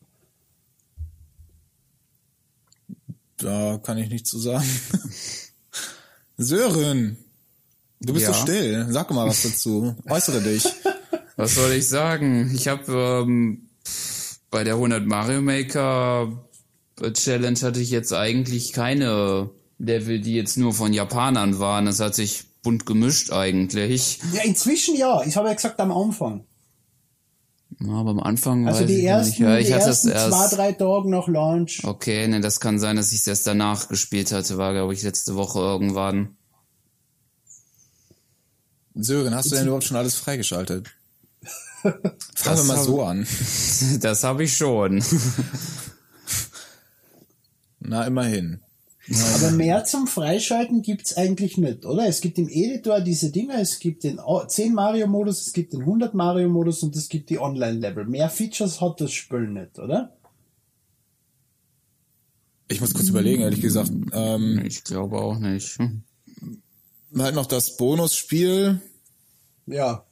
[3.36, 4.64] Da kann ich nichts zu sagen.
[6.36, 7.16] Sören,
[8.00, 8.32] du bist Ja.
[8.32, 8.86] so still.
[8.90, 9.94] Sag mal was dazu.
[10.08, 10.64] Äußere dich.
[11.36, 12.50] Was soll ich sagen?
[12.54, 13.68] Ich habe ähm,
[14.50, 16.44] bei der 100 Mario Maker
[17.12, 21.86] Challenge hatte ich jetzt eigentlich keine Level, die jetzt nur von Japanern waren.
[21.86, 24.20] Das hat sich bunt gemischt eigentlich.
[24.32, 25.22] Ja, inzwischen ja.
[25.26, 26.44] Ich habe ja gesagt am Anfang.
[27.80, 29.38] Ja, aber am Anfang Also weiß die ich ersten, nicht.
[29.40, 30.28] Ja, ich die hatte es ersten erst.
[30.28, 31.82] zwei, drei Tage nach Launch.
[31.84, 34.56] Okay, ne, das kann sein, dass ich es erst danach gespielt hatte.
[34.56, 36.36] War glaube ich letzte Woche irgendwann.
[38.94, 40.94] Sören, hast du denn überhaupt schon alles freigeschaltet?
[42.34, 43.26] Fangen wir mal so an.
[44.00, 45.02] Das habe ich schon.
[47.80, 48.60] Na, immerhin.
[49.36, 52.06] Aber mehr zum Freischalten gibt's eigentlich nicht, oder?
[52.08, 54.18] Es gibt im Editor diese Dinge, es gibt den
[54.48, 58.06] 10 Mario-Modus, es gibt den 100 Mario-Modus und es gibt die Online-Level.
[58.06, 60.16] Mehr Features hat das Spiel nicht, oder?
[62.68, 63.90] Ich muss kurz überlegen, ehrlich gesagt.
[64.12, 65.78] Ähm, Ich glaube auch nicht.
[67.16, 68.80] Halt noch das Bonusspiel
[69.66, 70.06] Ja.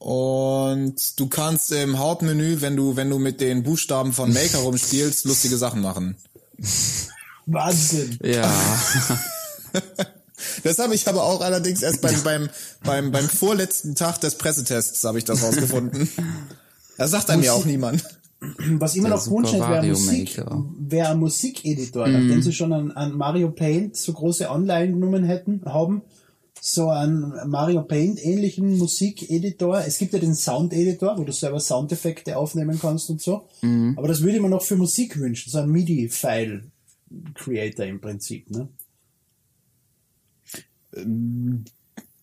[0.00, 5.24] Und du kannst im Hauptmenü, wenn du, wenn du mit den Buchstaben von Maker rumspielst,
[5.26, 6.16] lustige Sachen machen.
[7.46, 8.18] Wahnsinn.
[8.22, 8.52] Ja,
[10.64, 12.48] Das habe ich aber auch allerdings erst beim, beim,
[12.82, 16.08] beim, beim vorletzten Tag des Pressetests habe ich das rausgefunden.
[16.96, 18.02] Das sagt einem ja auch niemand.
[18.78, 20.64] Was immer noch hätte, wäre Mario Musik, Maker.
[20.78, 22.12] wäre ein Musikeditor, Mhm.
[22.14, 26.00] nachdem sie schon an, an Mario Paint so große Online genommen hätten, haben,
[26.60, 29.84] so einen Mario Paint ähnlichen Musikeditor.
[29.86, 33.48] Es gibt ja den Sound-Editor, wo du selber Soundeffekte aufnehmen kannst und so.
[33.62, 33.94] Mhm.
[33.96, 38.68] Aber das würde ich mir noch für Musik wünschen, so ein MIDI-File-Creator im Prinzip, ne?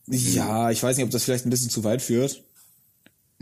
[0.07, 2.43] Ja, ich weiß nicht, ob das vielleicht ein bisschen zu weit führt.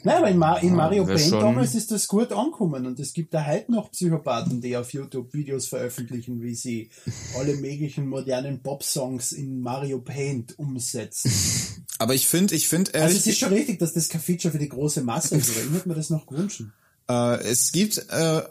[0.05, 3.11] Nein, aber in, Ma in Mario wär Paint damals ist das gut angekommen und es
[3.13, 6.89] gibt da heute noch Psychopathen, die auf YouTube Videos veröffentlichen, wie sie
[7.37, 11.31] alle möglichen modernen Pop-Songs in Mario Paint umsetzen.
[11.99, 14.51] Aber ich finde, ich finde Also ehrlich, es ist schon richtig, dass das kein Feature
[14.51, 16.63] für die große Masse ist, aber ich hätte mir das noch gewünscht.
[17.09, 18.41] Äh, es gibt, äh,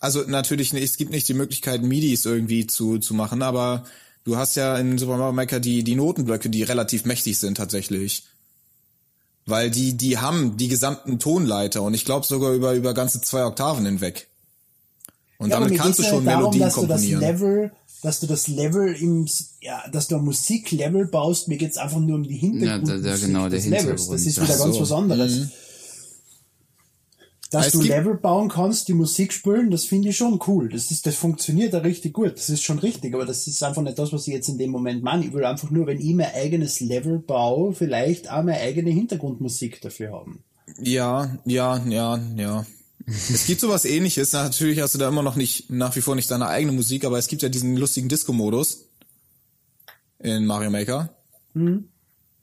[0.00, 3.84] also natürlich, nicht- es gibt nicht die Möglichkeit, MIDIs irgendwie zu, zu machen, aber
[4.24, 8.24] du hast ja in Super Mario Maker die, die Notenblöcke, die relativ mächtig sind tatsächlich.
[9.46, 13.44] Weil die, die haben die gesamten Tonleiter und ich glaube sogar über, über ganze zwei
[13.44, 14.28] Oktaven hinweg.
[15.38, 17.20] Und Ja, damit kannst du ja schon nicht darum, Melodien dass du das komponieren.
[17.20, 19.26] Level, dass du das Level im,
[19.60, 23.16] ja, dass du ein Musiklevel baust, mir geht's einfach nur um die Hintergrundmusik Ja, da-
[23.18, 23.82] da genau, der des Levels.
[23.84, 24.42] Hintergrund, Das ist ja.
[24.44, 24.80] wieder Ach ganz so.
[24.82, 25.32] was anderes.
[25.36, 25.50] Mhm.
[27.52, 30.70] Dass Es du Level bauen kannst, die Musik spielen, das finde ich schon cool.
[30.70, 32.32] Das ist, das funktioniert da richtig gut.
[32.34, 34.70] Das ist schon richtig, aber das ist einfach nicht das, was ich jetzt in dem
[34.70, 35.26] Moment meine.
[35.26, 39.82] Ich will einfach nur, wenn ich mein eigenes Level baue, vielleicht auch meine eigene Hintergrundmusik
[39.82, 40.42] dafür haben.
[40.80, 42.66] Ja, ja, ja, ja.
[43.06, 44.32] Es gibt sowas ähnliches.
[44.32, 47.04] Na, Natürlich hast du da immer noch nicht, nach wie vor nicht deine eigene Musik,
[47.04, 48.86] aber es gibt ja diesen lustigen Disco-Modus
[50.20, 51.14] in Mario Maker.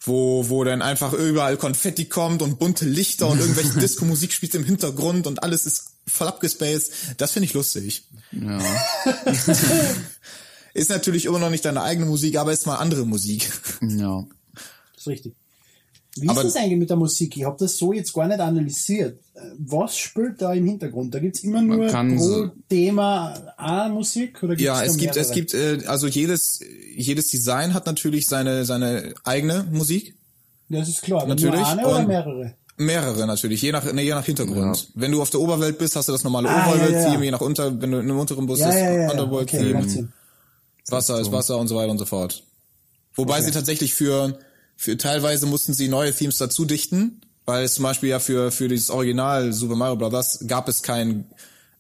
[0.10, 4.64] Wo, wo dann einfach überall Konfetti kommt und bunte Lichter und irgendwelche Disco-Musik spielt im
[4.64, 6.92] Hintergrund und alles ist voll abgespaced.
[7.18, 8.04] Das finde ich lustig.
[8.32, 8.60] ja.
[10.76, 13.52] Ist natürlich immer noch nicht deine eigene Musik, aber ist mal andere Musik.
[13.82, 14.24] ja.
[14.94, 15.36] Das ist richtig.
[16.18, 17.38] Wie Aber- ist das eigentlich mit der Musik?
[17.38, 19.20] Ich habe das so jetzt gar nicht analysiert.
[19.60, 21.14] Was spielt da im Hintergrund?
[21.14, 24.38] Da gibt's immer nur pro so- Thema eine Musik?
[24.44, 26.60] Oder gibt's Ja, es gibt, es gibt, äh, also jedes,
[26.96, 30.16] jedes Design hat natürlich seine, seine eigene Musik.
[30.68, 31.20] Das ist klar.
[31.22, 31.60] aber natürlich.
[31.60, 32.54] Nur eine oder Und- mehrere?
[32.82, 34.78] Mehrere natürlich, je nach, ne, je nach Hintergrund.
[34.78, 34.88] Ja.
[34.96, 37.22] Wenn du auf der Oberwelt bist, hast du das normale Ah, ja, Overworld-Theme, ja, ja.
[37.24, 39.02] je nach unter, wenn du in einem unteren Bus bist, ja, ja.
[39.02, 39.12] ja.
[39.12, 40.08] Underworld-Theme, Okay.
[40.90, 42.44] Wasser ist Wasser und so weiter und so fort.
[43.16, 44.40] Wobei sie tatsächlich für,
[44.80, 48.70] für teilweise mussten sie neue Themes dazu dichten, weil es zum Beispiel ja für, für
[48.70, 51.26] dieses Original Super Mario Brothers gab es kein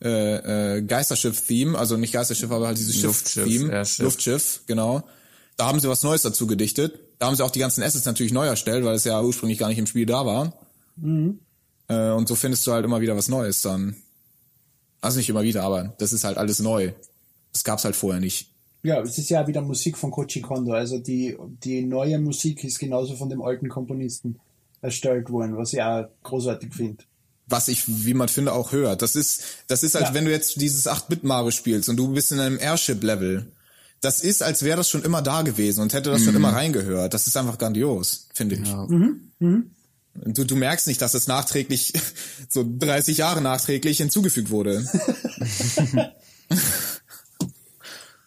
[0.01, 3.71] äh, äh, Geisterschiff-Theme, also nicht Geisterschiff, aber halt dieses Luftschiff, Schiff-Theme.
[3.71, 4.03] Airschiff.
[4.03, 5.07] Luftschiff, genau.
[5.55, 6.99] Da haben sie was Neues dazu gedichtet.
[7.19, 9.69] Da haben sie auch die ganzen Assets natürlich neu erstellt, weil es ja ursprünglich gar
[9.69, 10.59] nicht im Spiel da war.
[10.97, 11.39] Mhm.
[11.87, 13.95] Äh, und so findest du halt immer wieder was Neues dann.
[14.99, 16.91] Also nicht immer wieder, aber das ist halt alles neu.
[17.53, 18.48] Das gab's halt vorher nicht.
[18.83, 20.73] Ja, es ist ja wieder Musik von Koji Kondo.
[20.73, 24.39] Also die, die neue Musik ist genauso von dem alten Komponisten
[24.81, 27.03] erstellt worden, was ich auch großartig finde.
[27.47, 29.01] Was ich, wie man finde, auch hört.
[29.01, 30.13] Das ist, das ist, als Ja.
[30.13, 33.47] wenn du jetzt dieses 8-Bit-Mario spielst und du bist in einem Airship-Level.
[34.01, 37.13] Das ist, als wäre das schon immer da gewesen und hätte das schon immer reingehört.
[37.13, 38.67] Das ist einfach grandios, finde ich.
[38.67, 38.83] Ja.
[38.83, 39.71] Und
[40.37, 41.93] Du, du merkst nicht, dass es nachträglich,
[42.49, 44.85] so 30 Jahre nachträglich hinzugefügt wurde.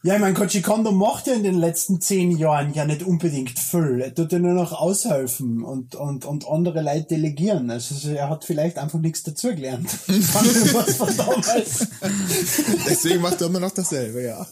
[0.05, 3.57] Ja, ich mein, Koji Kondo macht ja in den letzten zehn Jahren ja nicht unbedingt
[3.57, 4.01] viel.
[4.01, 7.71] Er tut ja nur noch aushelfen und, und, und andere Leute delegieren.
[7.71, 9.89] Also er hat vielleicht einfach nichts dazugelernt.
[12.89, 14.45] Deswegen macht er immer noch dasselbe, ja.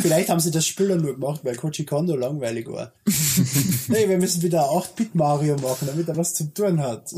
[0.00, 2.92] Vielleicht haben sie das Spiel dann nur gemacht, weil Koji Kondo langweilig war.
[3.88, 7.12] nee, wir müssen wieder 8-Bit Mario machen, damit er was zu tun hat.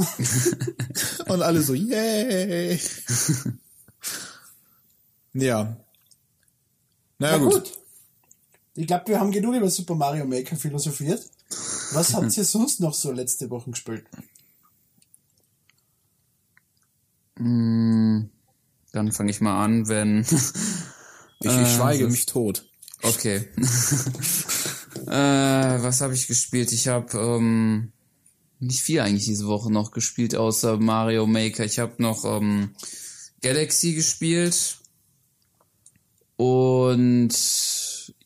[1.28, 2.80] Und alle so, yay.
[5.34, 5.76] ja.
[7.22, 7.52] Naja, Na gut.
[7.52, 7.78] gut.
[8.74, 11.24] Ich glaube, wir haben genug über Super Mario Maker philosophiert.
[11.92, 14.04] Was habt ihr sonst noch so letzte Woche gespielt?
[17.38, 18.22] Mm,
[18.92, 20.26] Dann fange ich mal an, wenn.
[21.44, 22.70] Ich, ich schweige mich tot.
[23.02, 23.38] Okay.
[25.08, 26.70] äh, was habe ich gespielt?
[26.70, 27.90] Ich habe ähm,
[28.60, 31.64] nicht viel eigentlich diese Woche noch gespielt, außer Mario Maker.
[31.64, 32.76] Ich habe noch ähm,
[33.40, 34.78] Galaxy gespielt
[36.42, 37.30] und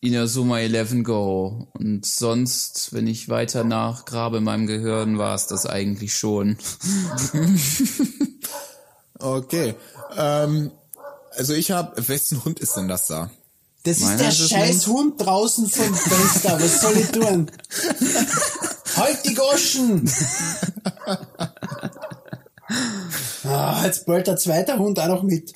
[0.00, 1.68] Inazuma 11 Go.
[1.74, 6.56] Und sonst, wenn ich weiter nachgrabe in meinem Gehirn, war es das eigentlich schon.
[9.18, 9.74] Okay.
[10.14, 10.70] Ähm,
[11.30, 13.30] also ich habe, wessen Hund ist denn das da?
[13.84, 14.86] Das ist Meiner der ist es scheiß.
[14.88, 16.60] Hund draußen vom Fenster.
[16.60, 17.50] Was soll ich tun?
[18.96, 20.10] halt die Goschen!
[23.44, 25.52] Ah, jetzt bald der zweite Hund auch noch mit.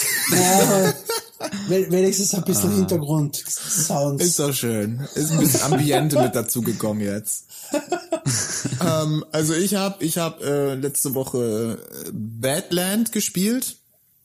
[1.70, 4.24] Ja, we- wenigstens ein bisschen Hintergrund-Sounds.
[4.24, 5.00] Ist doch schön.
[5.14, 7.46] Ist ein bisschen Ambiente mit dazu gekommen jetzt.
[8.84, 13.76] ähm, also ich habe ich hab, äh, letzte Woche äh, Badland gespielt.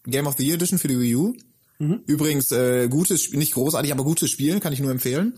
[0.06, 1.34] Game of the Year Edition für die Wii U.
[2.06, 5.34] Übrigens, äh, gutes Spiel, nicht großartig, aber gutes Spiel, kann ich nur empfehlen.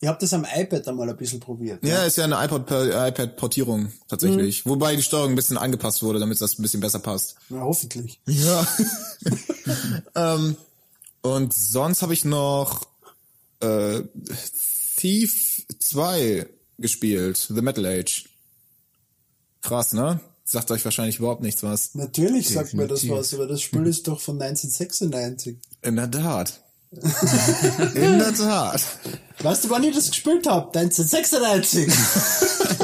[0.00, 1.82] Ich habe das am iPad einmal ein bisschen probiert.
[1.84, 4.66] Ja, ist ja eine iPad-Portierung tatsächlich.
[4.66, 7.36] Wobei die Steuerung ein bisschen angepasst wurde, damit das ein bisschen besser passt.
[7.48, 8.20] Na, hoffentlich.
[8.26, 8.66] Ja.
[10.16, 10.56] ähm,
[11.24, 12.86] und sonst habe ich noch
[13.60, 14.02] äh,
[14.96, 16.46] Thief 2
[16.78, 18.28] gespielt, The Metal Age.
[19.62, 20.20] Krass, ne?
[20.44, 21.94] Sagt euch wahrscheinlich überhaupt nichts was.
[21.94, 23.18] Natürlich sagt mir das Definitiv.
[23.18, 25.56] was, aber das Spiel ist doch von 1996.
[25.80, 26.60] In der Tat.
[26.92, 28.82] In der Tat.
[29.42, 30.76] Weißt du, wann ich das gespielt hab?
[30.76, 31.88] 1996.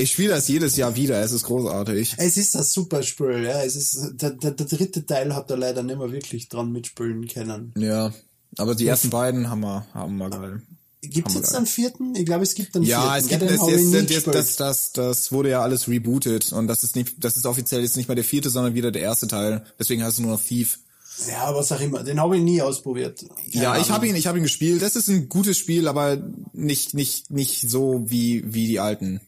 [0.00, 2.14] Ich spiele das jedes Jahr wieder, es ist großartig.
[2.18, 3.62] es ist ein super Spiel, ja.
[3.62, 7.28] Es ist, der, der, der dritte Teil hat er leider nicht mehr wirklich dran mitspielen
[7.28, 7.72] können.
[7.76, 8.12] Ja.
[8.58, 10.62] Aber die ersten beiden haben wir, haben wir geil.
[11.02, 12.14] Gibt es jetzt einen vierten?
[12.14, 13.46] Ich glaube, es gibt einen Ja, es vierten.
[13.48, 16.94] gibt den es nie jetzt, das, das, das wurde ja alles rebootet und das ist
[16.94, 19.64] nicht, das ist offiziell jetzt nicht mehr der vierte, sondern wieder der erste Teil.
[19.78, 20.78] Deswegen heißt es nur noch Thief.
[21.28, 22.02] Ja, was auch immer.
[22.02, 23.24] Den habe ich nie ausprobiert.
[23.52, 24.82] Keine Ja, ich habe ihn, ich habe ihn gespielt.
[24.82, 26.18] Das ist ein gutes Spiel, aber
[26.52, 29.20] nicht, nicht, nicht so wie, wie die alten.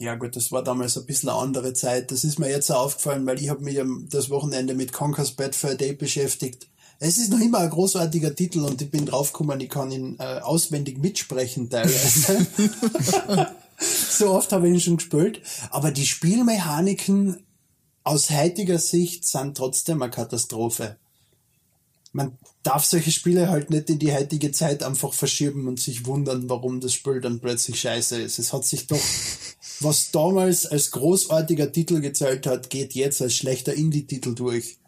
[0.00, 2.10] Ja gut, das war damals ein bisschen eine andere Zeit.
[2.10, 3.78] Das ist mir jetzt auch aufgefallen, weil ich habe mich
[4.08, 6.68] das Wochenende mit Conker's Bad Fur Day beschäftigt.
[7.00, 10.40] Es ist noch immer ein großartiger Titel und ich bin draufgekommen, ich kann ihn äh,
[10.40, 12.46] auswendig mitsprechen teilweise.
[13.78, 15.42] so oft habe ich ihn schon gespielt.
[15.68, 17.44] Aber die Spielmechaniken
[18.02, 20.96] aus heutiger Sicht sind trotzdem eine Katastrophe.
[22.12, 26.48] Man darf solche Spiele halt nicht in die heutige Zeit einfach verschieben und sich wundern,
[26.48, 28.38] warum das Spiel dann plötzlich scheiße ist.
[28.38, 29.00] Es hat sich doch,
[29.80, 34.78] was damals als großartiger Titel gezählt hat, geht jetzt als schlechter Indie-Titel durch.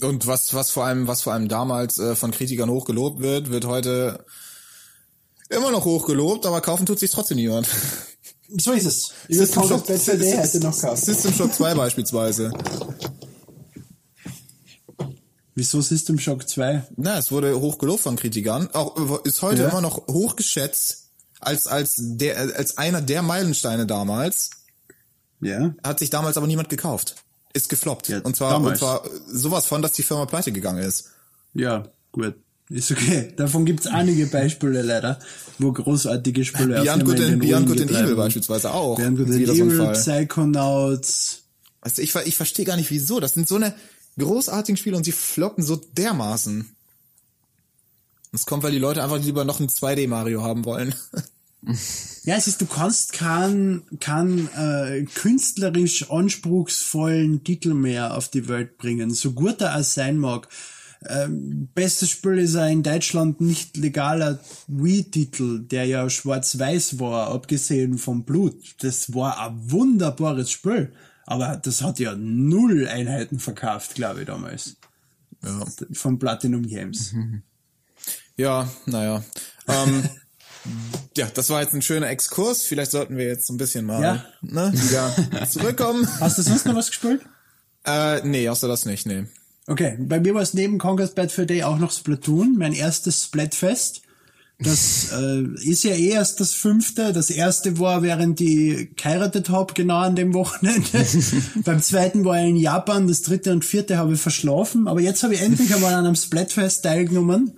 [0.00, 3.66] Und was, was vor allem, was vor allem damals äh, von Kritikern hochgelobt wird, wird
[3.66, 4.24] heute
[5.48, 7.68] immer noch hochgelobt, aber kaufen tut sich trotzdem niemand.
[8.58, 9.12] So ist es.
[9.98, 11.04] Fur Day heute noch kaufen.
[11.04, 12.52] System Shock 2 beispielsweise.
[15.54, 16.84] Wieso System Shock 2?
[16.96, 18.68] Na, es wurde hochgelobt von Kritikern.
[18.72, 19.68] Auch äh, ist heute Ja.
[19.68, 21.08] immer noch hochgeschätzt
[21.40, 24.50] als als der als einer der Meilensteine damals.
[25.40, 25.74] Ja.
[25.84, 27.16] Hat sich damals aber niemand gekauft.
[27.52, 28.08] Ist gefloppt.
[28.08, 28.72] Ja, und zwar damals.
[28.72, 31.10] und zwar sowas von, dass die Firma pleite gegangen ist.
[31.52, 32.34] Ja, gut.
[32.70, 33.34] Ist okay.
[33.36, 35.18] Davon gibt's einige Beispiele leider,
[35.58, 37.90] wo großartige Spiele Beyond Good and Beyond Good and.
[37.90, 38.96] Evil beispielsweise auch.
[38.96, 39.92] Beyond Good and Evil.
[39.92, 41.42] Psychonauts.
[41.82, 43.20] Also ich, ich verstehe gar nicht wieso.
[43.20, 43.74] Das sind so eine
[44.18, 46.74] großartigen Spiele und sie floppen so dermaßen.
[48.32, 50.94] Das kommt, weil die Leute einfach lieber noch ein 2D Mario haben wollen.
[52.24, 58.78] Ja, es ist, du kannst keinen kein, äh, künstlerisch anspruchsvollen Titel mehr auf die Welt
[58.78, 60.48] bringen, so gut er auch sein mag.
[61.08, 67.98] Ähm, bestes Spiel ist ein in Deutschland nicht legaler Wii-Titel, der ja schwarz-weiß war, abgesehen
[67.98, 68.56] vom Blut.
[68.80, 70.92] Das war ein wunderbares Spiel,
[71.26, 74.76] aber das hat ja null Einheiten verkauft, glaube ich, damals.
[75.44, 75.64] Ja.
[75.92, 77.14] Von Platinum Games.
[78.36, 79.22] Ja, naja.
[79.68, 80.02] Ähm,
[81.16, 82.62] ja, das war jetzt ein schöner Exkurs.
[82.62, 84.24] Vielleicht sollten wir jetzt so ein bisschen mal Ja.
[84.40, 86.08] ne, wieder zurückkommen.
[86.18, 87.20] Hast du sonst noch was gespielt?
[87.84, 89.26] äh, nee, außer das nicht, nee.
[89.66, 93.24] Okay, bei mir war es neben Conquest Bad Fur Day auch noch Splatoon, mein erstes
[93.24, 94.00] Splatfest.
[94.62, 97.12] Das äh, ist ja eh erst das fünfte.
[97.12, 101.06] Das erste war, während ich geheiratet hab, genau an dem Wochenende.
[101.64, 104.88] Beim zweiten war ich in Japan, das dritte und vierte habe ich verschlafen.
[104.88, 107.52] Aber jetzt habe ich endlich einmal an einem Splatfest teilgenommen.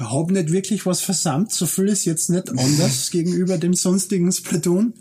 [0.00, 4.94] Hab nicht wirklich was versammelt, so viel ist jetzt nicht anders gegenüber dem sonstigen Splatoon.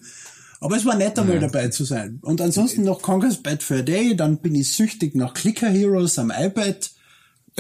[0.60, 2.20] Aber es war nett, einmal dabei zu sein.
[2.22, 6.32] Und ansonsten noch Conquest Bad Fur Day, dann bin ich süchtig nach Clicker Heroes am
[6.32, 6.92] iPad.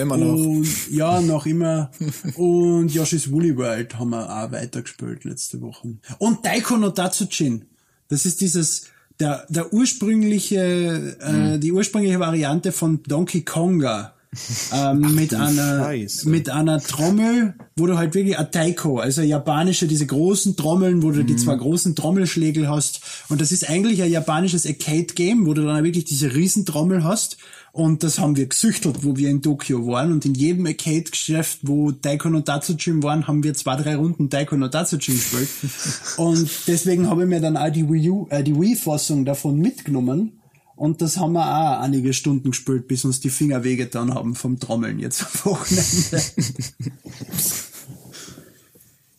[0.01, 0.33] Immer noch.
[0.33, 1.91] Und ja, noch immer.
[2.35, 5.95] Und Yoshi's Woolly World haben wir auch weitergespielt letzte Woche.
[6.17, 7.65] Und Daiko no Tatsujin.
[8.07, 8.87] Das ist dieses,
[9.19, 14.13] der, der ursprüngliche, äh, die ursprüngliche Variante von Donkey Konga.
[14.73, 16.29] Ähm, mit einer Scheiße.
[16.29, 21.11] mit einer Trommel, wo du halt wirklich ein Taiko, also japanische, diese großen Trommeln, wo
[21.11, 23.01] du die zwei großen Trommelschlägel hast.
[23.27, 27.35] Und das ist eigentlich ein japanisches Arcade-Game, wo du dann wirklich diese Riesentrommel hast.
[27.73, 30.11] Und das haben wir gesüchtelt, wo wir in Tokio waren.
[30.11, 34.57] Und in jedem Arcade-Geschäft, wo Taiko no Tatsujin waren, haben wir zwei, drei Runden Taiko
[34.57, 35.47] no Tatsujin gespielt.
[36.17, 40.41] und deswegen habe ich mir dann auch die Wii U, äh, die Wii-Fassung davon mitgenommen.
[40.75, 44.59] Und das haben wir auch einige Stunden gespielt, bis uns die Finger wehgetan haben vom
[44.59, 46.21] Trommeln jetzt am Wochenende.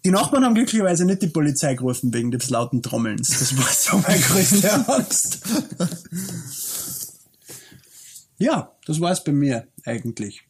[0.04, 3.28] Die Nachbarn haben glücklicherweise nicht die Polizei gerufen wegen des lauten Trommelns.
[3.28, 5.38] Das war so meine größte Angst.
[8.42, 10.42] Ja, das war's bei mir eigentlich.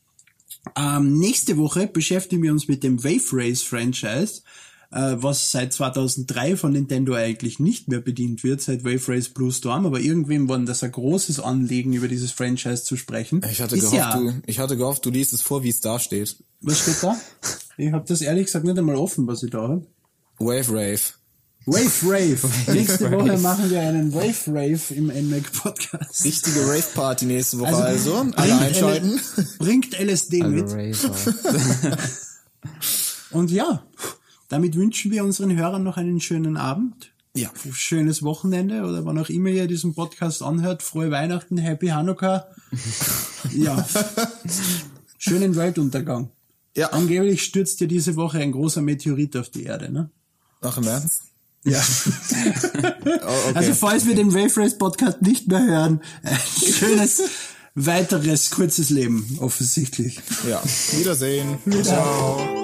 [0.76, 4.40] Ähm, nächste Woche beschäftigen wir uns mit dem Wave Race Franchise,
[4.90, 9.52] äh, was seit 2003 von Nintendo eigentlich nicht mehr bedient wird, seit Wave Race Blue
[9.52, 13.42] Storm, aber irgendwem war das ein großes Anliegen, über dieses Franchise zu sprechen.
[13.50, 15.80] Ich hatte Ist gehofft, ja, du, ich hatte gehofft, du liest es vor, wie es
[15.80, 16.36] da steht.
[16.62, 17.20] Was steht da?
[17.76, 19.86] Ich habe das ehrlich gesagt nicht einmal offen, was ich da habe.
[20.38, 21.00] Wave Rave.
[21.66, 22.38] Wave Rave.
[22.72, 26.24] Nächste Woche machen wir einen Wave Rave im NMAC Podcast.
[26.24, 28.32] Richtige Rave Party nächste Woche Also, also.
[28.36, 29.20] Alle bringt einschalten.
[29.36, 30.98] L- bringt LSD Alle mit.
[33.30, 33.82] Und ja,
[34.48, 37.12] damit wünschen wir unseren Hörern noch einen schönen Abend.
[37.34, 37.50] Ja.
[37.72, 40.82] Schönes Wochenende oder wann auch immer ihr diesen Podcast anhört.
[40.82, 42.46] Frohe Weihnachten, Happy Hanukkah.
[43.52, 43.84] Ja.
[45.18, 46.30] Schönen Weltuntergang.
[46.76, 46.90] Ja.
[46.90, 50.10] Angeblich stürzt ja diese Woche ein großer Meteorit auf die Erde, ne?
[50.60, 51.22] Ach, im Ernst?
[51.64, 51.80] Ja.
[53.04, 53.52] Oh, okay.
[53.54, 56.38] Also falls wir den Wave Race Podcast nicht mehr hören, ein
[56.72, 57.22] schönes
[57.74, 60.20] weiteres kurzes Leben offensichtlich.
[60.48, 60.62] ja.
[60.96, 61.58] Wiedersehen.
[61.82, 62.61] Ciao.